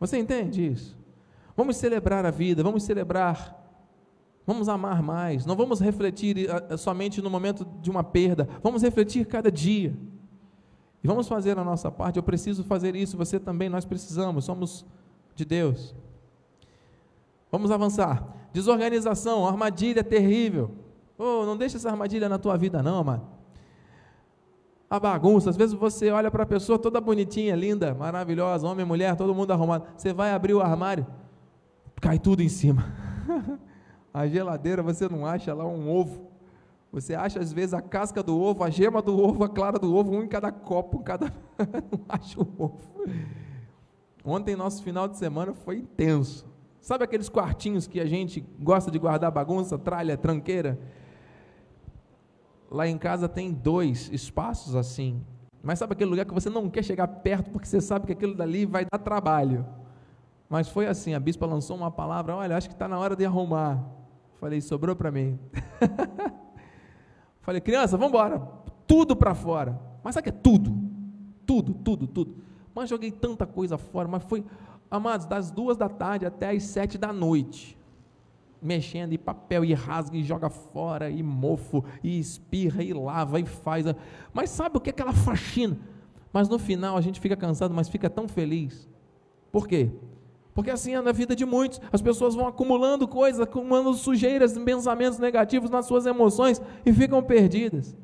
[0.00, 0.96] Você entende isso?
[1.54, 3.62] Vamos celebrar a vida, vamos celebrar,
[4.46, 8.80] vamos amar mais, não vamos refletir eh, eh, somente no momento de uma perda, vamos
[8.80, 9.94] refletir cada dia.
[11.04, 12.16] E vamos fazer a nossa parte.
[12.16, 14.86] Eu preciso fazer isso, você também, nós precisamos, somos
[15.40, 15.94] de Deus.
[17.50, 18.24] Vamos avançar.
[18.52, 20.70] Desorganização, armadilha terrível.
[21.18, 23.28] Oh, não deixa essa armadilha na tua vida, não, mano.
[24.88, 29.14] A bagunça, às vezes você olha para a pessoa toda bonitinha, linda, maravilhosa, homem, mulher,
[29.16, 29.86] todo mundo arrumado.
[29.96, 31.06] Você vai abrir o armário,
[32.00, 32.92] cai tudo em cima.
[34.12, 36.28] a geladeira, você não acha lá um ovo.
[36.92, 39.94] Você acha às vezes a casca do ovo, a gema do ovo, a clara do
[39.94, 41.26] ovo, um em cada copo, cada.
[41.92, 42.80] não acha o ovo.
[44.24, 46.46] Ontem, nosso final de semana foi intenso.
[46.80, 50.78] Sabe aqueles quartinhos que a gente gosta de guardar bagunça, tralha, tranqueira?
[52.70, 55.22] Lá em casa tem dois espaços assim.
[55.62, 58.34] Mas sabe aquele lugar que você não quer chegar perto porque você sabe que aquilo
[58.34, 59.66] dali vai dar trabalho?
[60.48, 63.24] Mas foi assim, a bispa lançou uma palavra, olha, acho que está na hora de
[63.24, 63.84] arrumar.
[64.40, 65.38] Falei, sobrou para mim.
[67.42, 68.40] Falei, criança, vamos embora,
[68.86, 69.78] tudo para fora.
[70.02, 70.74] Mas sabe que é tudo?
[71.44, 72.49] Tudo, tudo, tudo.
[72.74, 74.44] Mas joguei tanta coisa fora, mas foi,
[74.90, 77.78] amados, das duas da tarde até as sete da noite
[78.62, 83.46] mexendo, e papel, e rasga, e joga fora, e mofo, e espirra, e lava, e
[83.46, 83.86] faz.
[84.32, 85.78] Mas sabe o que é aquela faxina?
[86.32, 88.88] Mas no final a gente fica cansado, mas fica tão feliz.
[89.50, 89.90] Por quê?
[90.54, 91.80] Porque assim é na vida de muitos.
[91.92, 97.96] As pessoas vão acumulando coisas, acumulando sujeiras, pensamentos negativos nas suas emoções e ficam perdidas.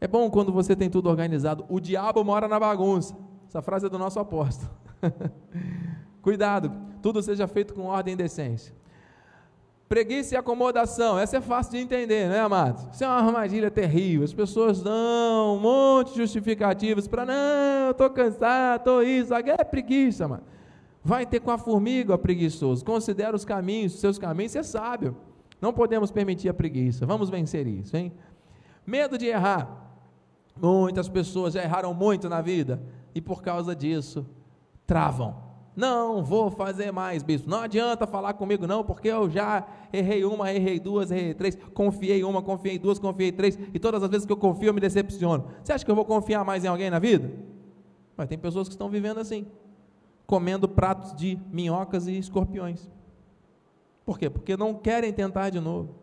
[0.00, 1.64] É bom quando você tem tudo organizado.
[1.68, 3.16] O diabo mora na bagunça.
[3.52, 4.70] Essa frase é do nosso apóstolo.
[6.22, 8.74] Cuidado, tudo seja feito com ordem e decência.
[9.86, 12.82] Preguiça e acomodação, essa é fácil de entender, né, amados?
[12.94, 14.24] Isso é uma armadilha terrível.
[14.24, 20.26] As pessoas dão um monte de justificativas para, não, estou cansado, estou isso, é preguiça,
[20.26, 20.44] mano.
[21.04, 22.82] Vai ter com a formiga, preguiçoso.
[22.82, 25.14] Considera os caminhos, os seus caminhos, você é sábio.
[25.60, 27.04] Não podemos permitir a preguiça.
[27.04, 28.14] Vamos vencer isso, hein?
[28.86, 29.92] Medo de errar.
[30.58, 32.80] Muitas pessoas já erraram muito na vida
[33.14, 34.26] e por causa disso
[34.86, 35.52] travam.
[35.74, 37.48] Não vou fazer mais, bispo.
[37.48, 42.22] Não adianta falar comigo, não, porque eu já errei uma, errei duas, errei três, confiei
[42.22, 45.46] uma, confiei duas, confiei três, e todas as vezes que eu confio eu me decepciono.
[45.62, 47.32] Você acha que eu vou confiar mais em alguém na vida?
[48.16, 49.46] Mas tem pessoas que estão vivendo assim,
[50.26, 52.90] comendo pratos de minhocas e escorpiões.
[54.04, 54.28] Por quê?
[54.28, 55.94] Porque não querem tentar de novo.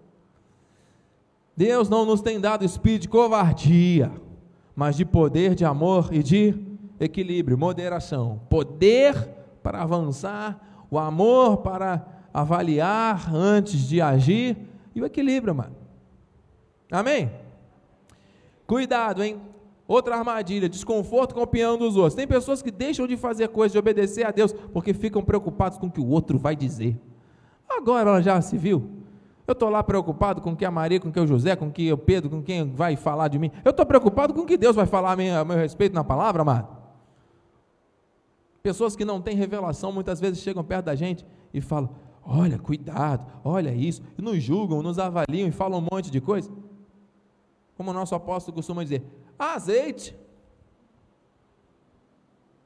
[1.56, 4.12] Deus não nos tem dado espírito de covardia,
[4.76, 6.69] mas de poder, de amor e de
[7.00, 8.42] equilíbrio, moderação.
[8.50, 9.16] Poder
[9.62, 14.58] para avançar, o amor para avaliar antes de agir
[14.96, 15.76] e o equilíbrio, mano.
[16.92, 17.32] Amém?
[18.66, 19.40] Cuidado, hein?
[19.88, 22.14] Outra armadilha, desconforto com a opinião dos outros.
[22.14, 25.88] Tem pessoas que deixam de fazer coisas, de obedecer a Deus, porque ficam preocupados com
[25.88, 26.96] o que o outro vai dizer.
[27.68, 28.88] Agora ela já se viu.
[29.48, 31.68] Eu estou lá preocupado com o que a Maria, com o que o José, com
[31.68, 33.50] o que o Pedro, com quem vai falar de mim.
[33.66, 36.44] Eu estou preocupado com o que Deus vai falar a a meu respeito na palavra,
[36.44, 36.79] amado.
[38.62, 41.90] Pessoas que não têm revelação muitas vezes chegam perto da gente e falam:
[42.24, 46.52] Olha, cuidado, olha isso, e nos julgam, nos avaliam e falam um monte de coisa.
[47.76, 49.04] Como o nosso apóstolo costuma dizer:
[49.38, 50.16] azeite.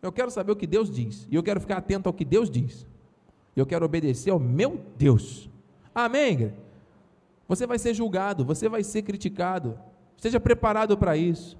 [0.02, 2.50] Eu quero saber o que Deus diz, e eu quero ficar atento ao que Deus
[2.50, 2.86] diz.
[3.56, 5.50] Eu quero obedecer ao meu Deus.
[5.96, 6.54] Amém?
[7.48, 9.80] Você vai ser julgado, você vai ser criticado.
[10.18, 11.58] Esteja preparado para isso.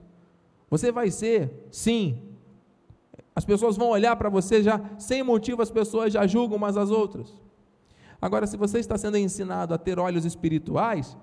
[0.70, 2.20] Você vai ser, sim,
[3.36, 6.92] as pessoas vão olhar para você já, sem motivo, as pessoas já julgam umas às
[6.92, 7.34] outras.
[8.22, 11.18] Agora, se você está sendo ensinado a ter olhos espirituais,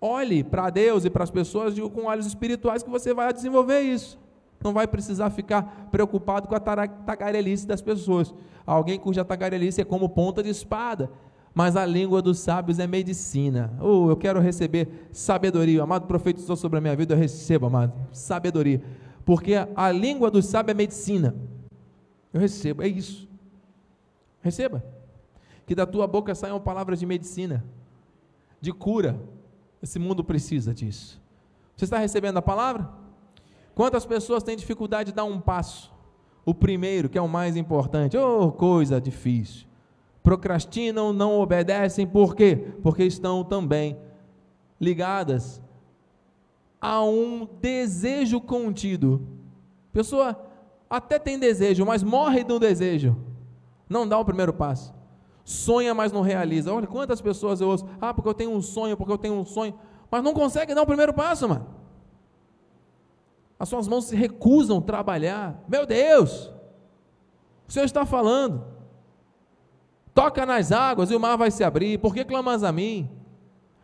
[0.00, 4.18] olhe para Deus e para as pessoas com olhos espirituais que você vai desenvolver isso.
[4.62, 8.34] Não vai precisar ficar preocupado com a tagarelice das pessoas.
[8.66, 11.10] Alguém cuja tagarelice é como ponta de espada,
[11.54, 13.72] mas a língua dos sábios é medicina.
[13.80, 15.82] Oh, eu quero receber sabedoria.
[15.82, 18.82] Amado profeta estou sobre a minha vida, eu recebo, amado, sabedoria
[19.30, 21.36] porque a língua do sábio é medicina.
[22.32, 23.28] Eu recebo, é isso.
[24.42, 24.84] Receba.
[25.64, 27.64] Que da tua boca saiam palavras de medicina,
[28.60, 29.20] de cura.
[29.80, 31.22] Esse mundo precisa disso.
[31.76, 32.90] Você está recebendo a palavra?
[33.72, 35.94] Quantas pessoas têm dificuldade de dar um passo?
[36.44, 38.16] O primeiro, que é o mais importante.
[38.16, 39.68] Oh, coisa difícil.
[40.24, 42.74] Procrastinam, não obedecem, por quê?
[42.82, 43.96] Porque estão também
[44.80, 45.62] ligadas
[46.80, 49.26] a um desejo contido.
[49.92, 50.36] Pessoa
[50.88, 53.16] até tem desejo, mas morre do desejo.
[53.88, 54.94] Não dá o primeiro passo.
[55.44, 56.72] Sonha, mas não realiza.
[56.72, 57.86] Olha quantas pessoas eu ouço.
[58.00, 59.74] Ah, porque eu tenho um sonho, porque eu tenho um sonho.
[60.10, 61.66] Mas não consegue dar o primeiro passo, mano.
[63.58, 65.62] As suas mãos se recusam a trabalhar.
[65.68, 66.50] Meu Deus!
[67.68, 68.64] O Senhor está falando.
[70.14, 71.98] Toca nas águas e o mar vai se abrir.
[71.98, 73.08] Por que clamas a mim?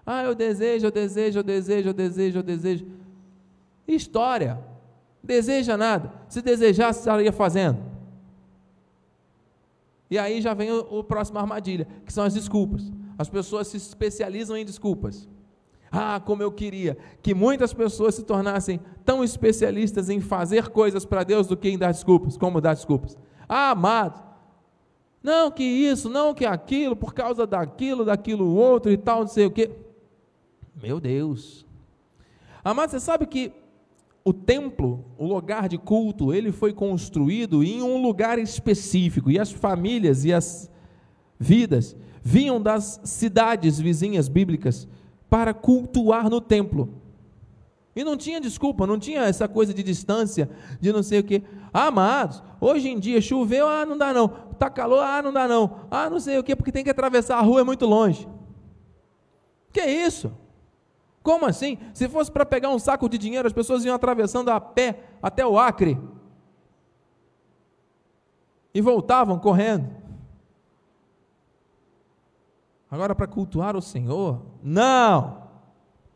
[0.07, 2.87] Ah, eu desejo, eu desejo, eu desejo, eu desejo, eu desejo.
[3.89, 4.61] História.
[5.23, 6.13] Deseja nada.
[6.29, 7.79] Se desejasse, estaria fazendo.
[10.09, 12.93] E aí já vem o, o próximo armadilha, que são as desculpas.
[13.19, 15.29] As pessoas se especializam em desculpas.
[15.91, 21.25] Ah, como eu queria que muitas pessoas se tornassem tão especialistas em fazer coisas para
[21.25, 23.17] Deus do que em dar desculpas, como dar desculpas.
[23.49, 24.23] Ah, amado,
[25.23, 29.47] não que isso, não que aquilo, por causa daquilo, daquilo outro e tal, não sei
[29.47, 29.71] o quê.
[30.83, 31.65] Meu Deus.
[32.63, 33.51] Amado, você sabe que
[34.23, 39.51] o templo, o lugar de culto, ele foi construído em um lugar específico e as
[39.51, 40.71] famílias e as
[41.39, 44.87] vidas vinham das cidades vizinhas bíblicas
[45.31, 46.91] para cultuar no templo.
[47.95, 51.43] E não tinha desculpa, não tinha essa coisa de distância, de não sei o que.
[51.73, 54.29] Ah, amados, hoje em dia choveu, ah, não dá não.
[54.29, 55.87] Tá calor, ah, não dá não.
[55.91, 58.29] Ah, não sei o que, porque tem que atravessar a rua, é muito longe.
[59.73, 60.33] Que isso?
[61.27, 61.77] Como assim?
[61.93, 65.45] Se fosse para pegar um saco de dinheiro, as pessoas iam atravessando a pé até
[65.45, 65.99] o Acre.
[68.73, 69.91] E voltavam correndo.
[72.89, 74.41] Agora, para cultuar o Senhor?
[74.63, 75.49] Não!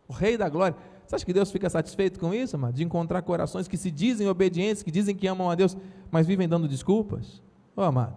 [0.07, 0.77] O Rei da Glória.
[1.05, 2.75] Você acha que Deus fica satisfeito com isso, amado?
[2.75, 5.77] De encontrar corações que se dizem obedientes, que dizem que amam a Deus,
[6.09, 7.43] mas vivem dando desculpas?
[7.75, 8.15] Ô, oh, amado,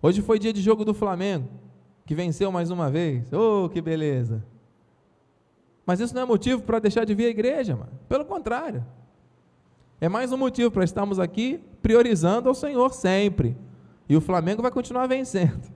[0.00, 1.50] hoje foi dia de jogo do Flamengo,
[2.06, 3.30] que venceu mais uma vez.
[3.30, 4.53] Oh, que beleza!
[5.86, 7.92] Mas isso não é motivo para deixar de vir à igreja, mano.
[8.08, 8.84] Pelo contrário.
[10.00, 13.56] É mais um motivo para estarmos aqui priorizando ao Senhor sempre.
[14.08, 15.72] E o Flamengo vai continuar vencendo.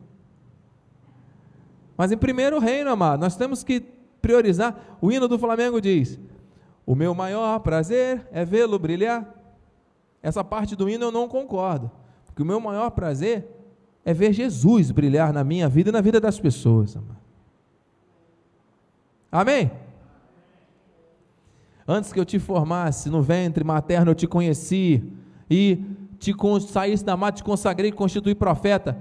[1.97, 3.81] Mas em primeiro reino, amado, nós temos que
[4.21, 4.99] priorizar.
[5.01, 6.19] O hino do Flamengo diz:
[6.87, 9.35] o meu maior prazer é vê-lo brilhar.
[10.23, 11.91] Essa parte do hino eu não concordo,
[12.27, 13.47] porque o meu maior prazer
[14.05, 16.97] é ver Jesus brilhar na minha vida e na vida das pessoas.
[19.31, 19.71] Amém?
[21.91, 25.03] Antes que eu te formasse no ventre materno, eu te conheci
[25.51, 25.83] e
[26.19, 26.35] te
[26.69, 28.99] saísse da mata, te consagrei e constituí profeta.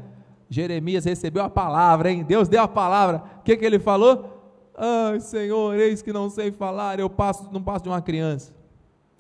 [0.50, 2.24] Jeremias recebeu a palavra, hein?
[2.24, 3.22] Deus deu a palavra.
[3.40, 4.38] O que, que ele falou?
[4.74, 8.54] Ai, Senhor, eis que não sei falar, eu passo, não passo de uma criança.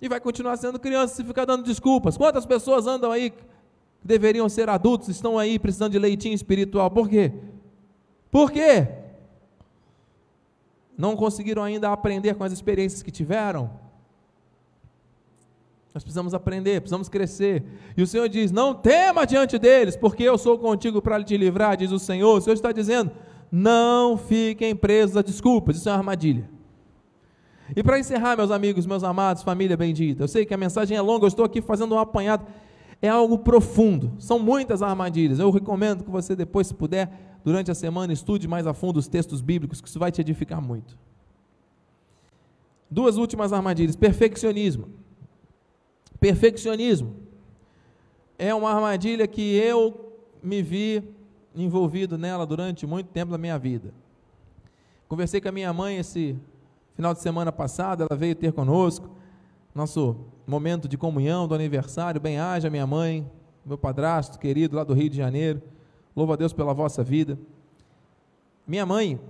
[0.01, 2.15] E vai continuar sendo criança se ficar dando desculpas.
[2.15, 3.43] Quantas pessoas andam aí que
[4.01, 6.89] deveriam ser adultos, estão aí precisando de leitinho espiritual?
[6.89, 7.33] Por quê?
[8.31, 8.87] Por quê?
[10.97, 13.69] Não conseguiram ainda aprender com as experiências que tiveram?
[15.93, 17.63] Nós precisamos aprender, precisamos crescer.
[17.95, 21.77] E o Senhor diz: Não tema diante deles, porque eu sou contigo para te livrar,
[21.77, 22.37] diz o Senhor.
[22.37, 23.11] O Senhor está dizendo:
[23.51, 26.49] não fiquem presos a desculpas, isso é uma armadilha.
[27.75, 31.01] E para encerrar, meus amigos, meus amados, família bendita, eu sei que a mensagem é
[31.01, 32.45] longa, eu estou aqui fazendo um apanhado,
[33.01, 35.39] é algo profundo, são muitas armadilhas.
[35.39, 39.07] Eu recomendo que você, depois, se puder, durante a semana, estude mais a fundo os
[39.07, 40.97] textos bíblicos, que isso vai te edificar muito.
[42.89, 44.89] Duas últimas armadilhas: perfeccionismo.
[46.19, 47.15] Perfeccionismo
[48.39, 51.03] é uma armadilha que eu me vi
[51.55, 53.93] envolvido nela durante muito tempo da minha vida.
[55.07, 56.35] Conversei com a minha mãe esse
[56.95, 59.09] final de semana passado, ela veio ter conosco,
[59.77, 60.15] nosso
[60.47, 62.19] momento de comunhão do aniversário.
[62.19, 63.29] Bem haja minha mãe,
[63.63, 65.61] meu padrasto querido lá do Rio de Janeiro.
[66.15, 67.37] Louvo a Deus pela vossa vida.
[68.65, 69.21] Minha mãe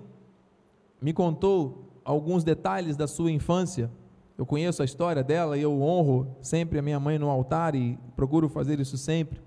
[1.01, 3.91] me contou alguns detalhes da sua infância.
[4.37, 7.99] Eu conheço a história dela e eu honro sempre a minha mãe no altar e
[8.15, 9.41] procuro fazer isso sempre.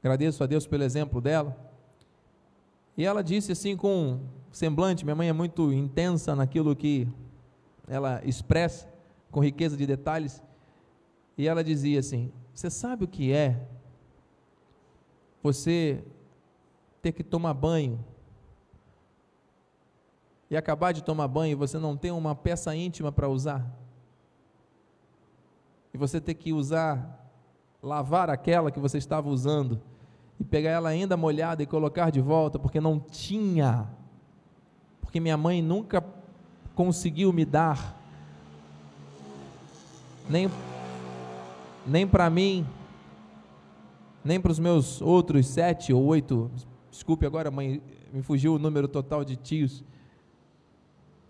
[0.00, 1.56] Agradeço a Deus pelo exemplo dela.
[2.94, 4.20] E ela disse assim com
[4.52, 7.08] semblante, minha mãe é muito intensa naquilo que
[7.88, 8.86] ela expressa,
[9.36, 10.42] com riqueza de detalhes.
[11.36, 13.68] E ela dizia assim: Você sabe o que é
[15.42, 16.02] você
[17.02, 18.02] ter que tomar banho
[20.48, 23.70] e acabar de tomar banho e você não tem uma peça íntima para usar?
[25.92, 27.30] E você ter que usar,
[27.82, 29.82] lavar aquela que você estava usando
[30.40, 33.86] e pegar ela ainda molhada e colocar de volta, porque não tinha,
[35.02, 36.02] porque minha mãe nunca
[36.74, 37.95] conseguiu me dar,
[40.28, 40.50] nem,
[41.86, 42.66] nem para mim,
[44.24, 46.50] nem para os meus outros sete ou oito,
[46.90, 47.80] desculpe agora, mãe,
[48.12, 49.84] me fugiu o número total de tios,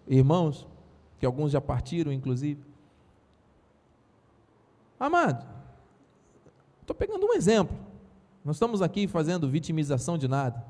[0.06, 0.66] irmãos,
[1.18, 2.62] que alguns já partiram, inclusive.
[4.98, 5.46] Amado,
[6.80, 7.76] estou pegando um exemplo.
[8.44, 10.64] Não estamos aqui fazendo vitimização de nada.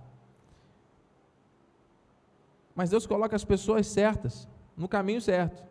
[2.74, 5.62] Mas Deus coloca as pessoas certas, no caminho certo.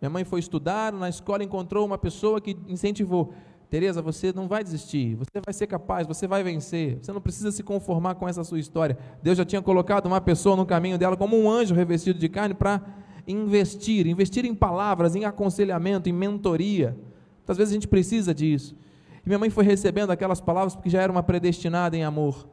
[0.00, 3.32] Minha mãe foi estudar, na escola encontrou uma pessoa que incentivou.
[3.68, 6.98] Tereza, você não vai desistir, você vai ser capaz, você vai vencer.
[7.00, 8.98] Você não precisa se conformar com essa sua história.
[9.22, 12.54] Deus já tinha colocado uma pessoa no caminho dela como um anjo revestido de carne
[12.54, 12.82] para
[13.28, 16.98] investir, investir em palavras, em aconselhamento, em mentoria.
[17.46, 18.76] Às vezes a gente precisa disso.
[19.24, 22.48] E minha mãe foi recebendo aquelas palavras porque já era uma predestinada em amor.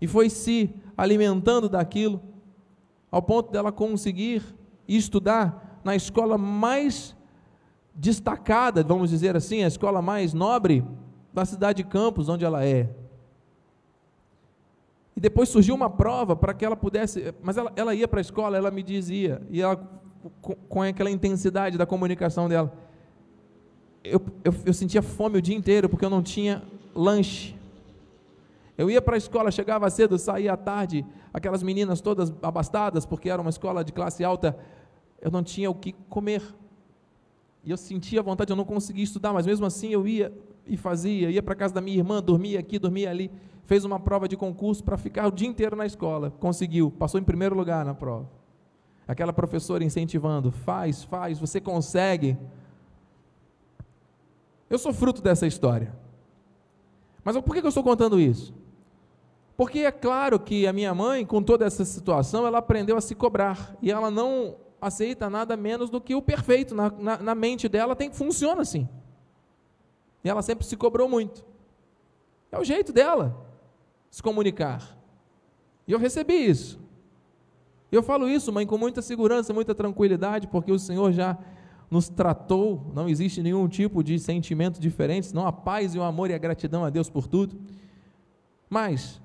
[0.00, 2.20] E foi se alimentando daquilo,
[3.10, 4.42] ao ponto dela conseguir
[4.86, 7.14] estudar na escola mais
[7.94, 10.84] destacada, vamos dizer assim, a escola mais nobre
[11.32, 12.88] da cidade de Campos, onde ela é.
[15.16, 18.22] E depois surgiu uma prova para que ela pudesse, mas ela, ela ia para a
[18.22, 19.76] escola, ela me dizia, e ela,
[20.40, 22.72] com, com aquela intensidade da comunicação dela,
[24.02, 26.62] eu, eu, eu sentia fome o dia inteiro porque eu não tinha
[26.94, 27.54] lanche.
[28.76, 33.30] Eu ia para a escola, chegava cedo, saía à tarde, aquelas meninas todas abastadas, porque
[33.30, 34.58] era uma escola de classe alta,
[35.24, 36.42] eu não tinha o que comer.
[37.64, 40.30] E eu sentia vontade, eu não conseguia estudar, mas mesmo assim eu ia
[40.66, 43.30] e fazia, ia para casa da minha irmã, dormia aqui, dormia ali,
[43.64, 47.24] fez uma prova de concurso para ficar o dia inteiro na escola, conseguiu, passou em
[47.24, 48.28] primeiro lugar na prova.
[49.08, 52.36] Aquela professora incentivando, faz, faz, você consegue.
[54.68, 55.94] Eu sou fruto dessa história.
[57.22, 58.54] Mas por que eu estou contando isso?
[59.56, 63.14] Porque é claro que a minha mãe, com toda essa situação, ela aprendeu a se
[63.14, 63.76] cobrar.
[63.80, 66.74] E ela não aceita nada menos do que o perfeito.
[66.74, 68.88] Na, na, na mente dela tem que funciona assim.
[70.22, 71.44] E ela sempre se cobrou muito.
[72.52, 73.46] É o jeito dela
[74.10, 74.96] se comunicar.
[75.86, 76.78] E eu recebi isso.
[77.90, 81.38] Eu falo isso, mãe, com muita segurança, muita tranquilidade, porque o Senhor já
[81.90, 86.30] nos tratou, não existe nenhum tipo de sentimento diferente, senão a paz e o amor
[86.30, 87.56] e a gratidão a Deus por tudo.
[88.68, 89.20] Mas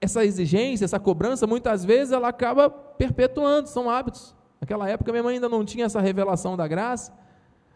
[0.00, 4.36] essa exigência, essa cobrança, muitas vezes ela acaba perpetuando, são hábitos.
[4.64, 7.12] Naquela época minha mãe ainda não tinha essa revelação da graça,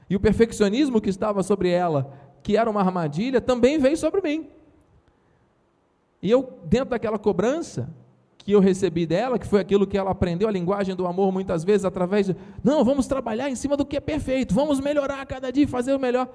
[0.08, 4.48] e o perfeccionismo que estava sobre ela, que era uma armadilha, também veio sobre mim.
[6.22, 7.90] E eu, dentro daquela cobrança,
[8.38, 11.62] que eu recebi dela, que foi aquilo que ela aprendeu, a linguagem do amor, muitas
[11.62, 15.52] vezes através de, não, vamos trabalhar em cima do que é perfeito, vamos melhorar cada
[15.52, 16.26] dia, fazer o melhor.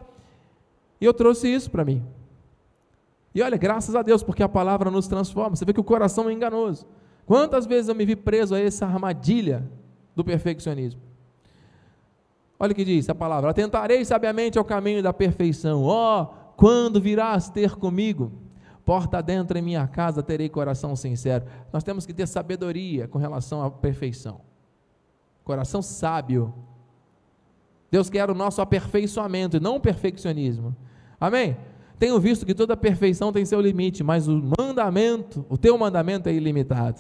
[1.01, 2.05] E eu trouxe isso para mim.
[3.33, 5.55] E olha, graças a Deus, porque a palavra nos transforma.
[5.55, 6.85] Você vê que o coração é enganoso.
[7.25, 9.67] Quantas vezes eu me vi preso a essa armadilha
[10.15, 11.01] do perfeccionismo?
[12.59, 15.83] Olha o que diz a palavra: Atentarei sabiamente ao caminho da perfeição.
[15.83, 18.31] Ó, oh, quando virás ter comigo?
[18.85, 21.45] Porta dentro em minha casa terei coração sincero.
[21.71, 24.41] Nós temos que ter sabedoria com relação à perfeição.
[25.43, 26.53] Coração sábio.
[27.89, 30.75] Deus quer o nosso aperfeiçoamento e não o perfeccionismo.
[31.19, 31.55] Amém?
[31.99, 36.33] Tenho visto que toda perfeição tem seu limite, mas o mandamento, o teu mandamento é
[36.33, 36.99] ilimitado.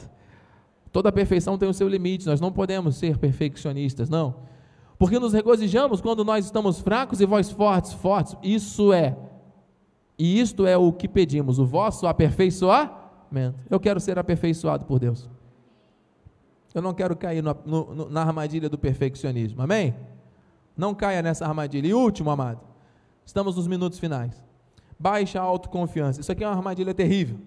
[0.93, 4.35] Toda perfeição tem o seu limite, nós não podemos ser perfeccionistas, não.
[4.97, 8.37] Porque nos regozijamos quando nós estamos fracos e vós fortes, fortes.
[8.41, 9.17] Isso é
[10.17, 13.59] e isto é o que pedimos, o vosso aperfeiçoamento.
[13.69, 15.29] Eu quero ser aperfeiçoado por Deus.
[16.73, 19.61] Eu não quero cair no, no, na armadilha do perfeccionismo.
[19.61, 19.95] Amém?
[20.77, 21.87] Não caia nessa armadilha.
[21.87, 22.61] E último, amado,
[23.25, 24.43] estamos nos minutos finais.
[24.99, 26.21] Baixa autoconfiança.
[26.21, 27.37] Isso aqui é uma armadilha terrível.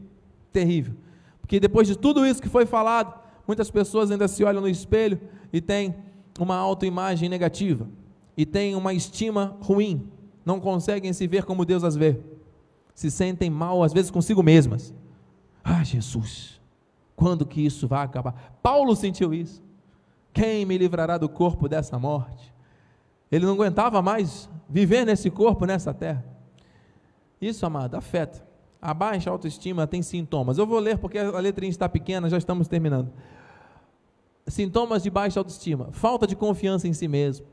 [0.52, 0.94] Terrível.
[1.40, 3.14] Porque depois de tudo isso que foi falado,
[3.46, 5.20] muitas pessoas ainda se olham no espelho
[5.52, 5.94] e têm
[6.38, 7.88] uma autoimagem negativa.
[8.36, 10.08] E têm uma estima ruim.
[10.44, 12.20] Não conseguem se ver como Deus as vê
[12.96, 14.92] se sentem mal, às vezes consigo mesmas.
[15.62, 16.58] Ah, Jesus,
[17.14, 18.58] quando que isso vai acabar?
[18.62, 19.62] Paulo sentiu isso.
[20.32, 22.52] Quem me livrará do corpo dessa morte?
[23.30, 26.24] Ele não aguentava mais viver nesse corpo, nessa terra.
[27.38, 28.46] Isso, amado, afeta.
[28.80, 30.56] A baixa autoestima tem sintomas.
[30.56, 33.12] Eu vou ler porque a letrinha está pequena, já estamos terminando.
[34.46, 37.46] Sintomas de baixa autoestima: falta de confiança em si mesmo,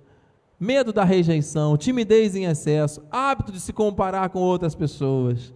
[0.60, 5.54] medo da rejeição, timidez em excesso, hábito de se comparar com outras pessoas,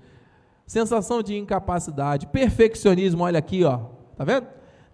[0.65, 3.77] sensação de incapacidade, perfeccionismo, olha aqui, ó,
[4.15, 4.47] tá vendo?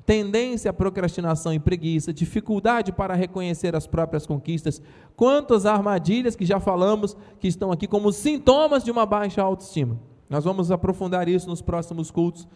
[0.06, 4.82] Tendência à procrastinação e preguiça, dificuldade para reconhecer as próprias conquistas,
[5.16, 9.98] quantas armadilhas que já falamos que estão aqui como sintomas de uma baixa autoestima.
[10.30, 12.48] Nós vamos aprofundar isso nos próximos cultos.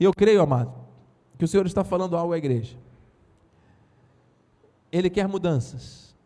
[0.00, 0.72] E eu creio, amado,
[1.36, 2.76] que o Senhor está falando algo à igreja.
[4.90, 6.16] Ele quer mudanças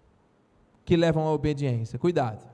[0.85, 1.99] que levam à obediência.
[1.99, 2.45] Cuidado.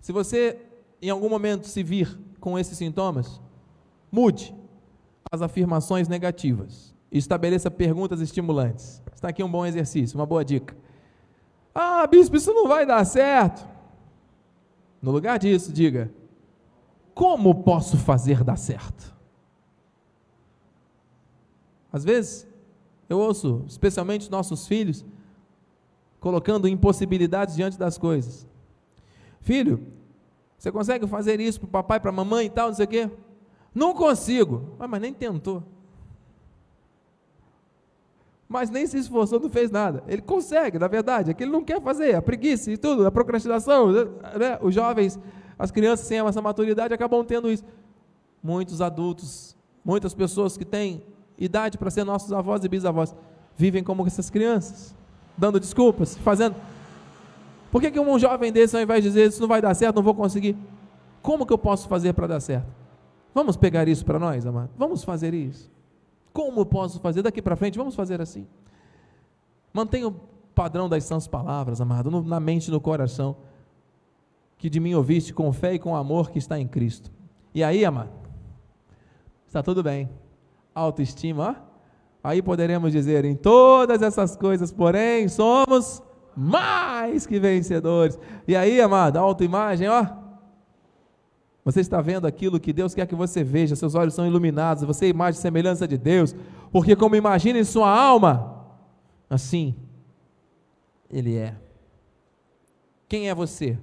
[0.00, 0.58] Se você
[1.02, 3.40] em algum momento se vir com esses sintomas,
[4.10, 4.54] mude
[5.30, 9.02] as afirmações negativas estabeleça perguntas estimulantes.
[9.14, 10.76] Está aqui um bom exercício, uma boa dica.
[11.74, 13.68] Ah, bispo, isso não vai dar certo.
[15.02, 16.12] No lugar disso, diga:
[17.14, 19.14] Como posso fazer dar certo?
[21.92, 22.46] Às vezes,
[23.10, 25.04] eu ouço, especialmente nossos filhos,
[26.20, 28.46] colocando impossibilidades diante das coisas.
[29.40, 29.84] Filho,
[30.56, 32.88] você consegue fazer isso para o papai, para a mamãe e tal, não sei o
[32.88, 33.10] quê?
[33.74, 34.76] Não consigo.
[34.78, 35.62] Ah, mas nem tentou.
[38.48, 40.04] Mas nem se esforçou, não fez nada.
[40.06, 43.10] Ele consegue, na verdade, é que ele não quer fazer, a preguiça e tudo, a
[43.10, 43.90] procrastinação.
[43.90, 44.58] Né?
[44.60, 45.18] Os jovens,
[45.58, 47.64] as crianças sem essa maturidade acabam tendo isso.
[48.40, 51.02] Muitos adultos, muitas pessoas que têm
[51.40, 53.14] idade para ser nossos avós e bisavós,
[53.56, 54.94] vivem como essas crianças
[55.40, 56.54] dando desculpas, fazendo.
[57.72, 59.96] Por que, que um jovem desse, ao invés de dizer isso não vai dar certo,
[59.96, 60.54] não vou conseguir?
[61.22, 62.68] Como que eu posso fazer para dar certo?
[63.34, 64.70] Vamos pegar isso para nós, amado?
[64.76, 65.70] Vamos fazer isso.
[66.32, 67.22] Como eu posso fazer?
[67.22, 68.46] Daqui para frente, vamos fazer assim.
[69.72, 70.14] Mantenha o
[70.54, 73.36] padrão das sãs palavras, amado, na mente e no coração,
[74.58, 77.10] que de mim ouviste com fé e com amor que está em Cristo.
[77.54, 78.10] E aí, amado,
[79.46, 80.08] está tudo bem.
[80.74, 81.62] Autoestima.
[82.22, 86.02] Aí poderemos dizer: em todas essas coisas, porém, somos
[86.36, 88.18] mais que vencedores.
[88.46, 90.06] E aí, amado, autoimagem, ó.
[91.64, 95.06] Você está vendo aquilo que Deus quer que você veja, seus olhos são iluminados, você
[95.06, 96.34] é imagem e semelhança de Deus,
[96.72, 98.64] porque como imagina em sua alma,
[99.28, 99.76] assim
[101.10, 101.54] Ele é.
[103.06, 103.78] Quem é você?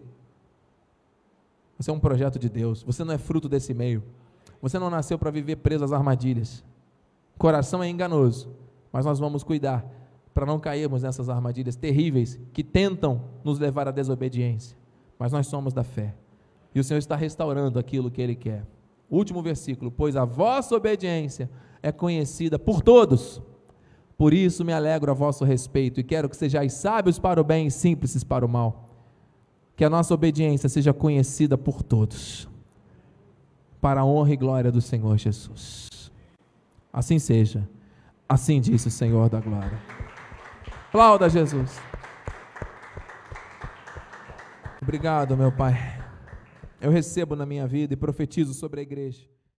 [1.77, 4.03] Você é um projeto de Deus, você não é fruto desse meio,
[4.59, 6.63] você não nasceu para viver preso às armadilhas.
[7.38, 8.49] Coração é enganoso,
[8.91, 9.85] mas nós vamos cuidar
[10.33, 14.77] para não cairmos nessas armadilhas terríveis que tentam nos levar à desobediência.
[15.17, 16.15] Mas nós somos da fé.
[16.75, 18.63] E o Senhor está restaurando aquilo que Ele quer.
[19.09, 21.49] Último versículo: Pois a vossa obediência
[21.81, 23.41] é conhecida por todos.
[24.17, 27.67] Por isso me alegro a vosso respeito e quero que sejais sábios para o bem
[27.67, 28.89] e simples para o mal.
[29.75, 32.49] Que a nossa obediência seja conhecida por todos,
[33.79, 36.07] para a honra e glória do Senhor Jesus.
[36.98, 37.70] Assim seja.
[38.28, 39.80] Assim disse o Senhor da glória.
[40.88, 41.80] Aplauda Jesus.
[44.82, 45.76] Obrigado, meu Pai.
[46.82, 49.36] Eu recebo na minha vida e profetizo sobre a igreja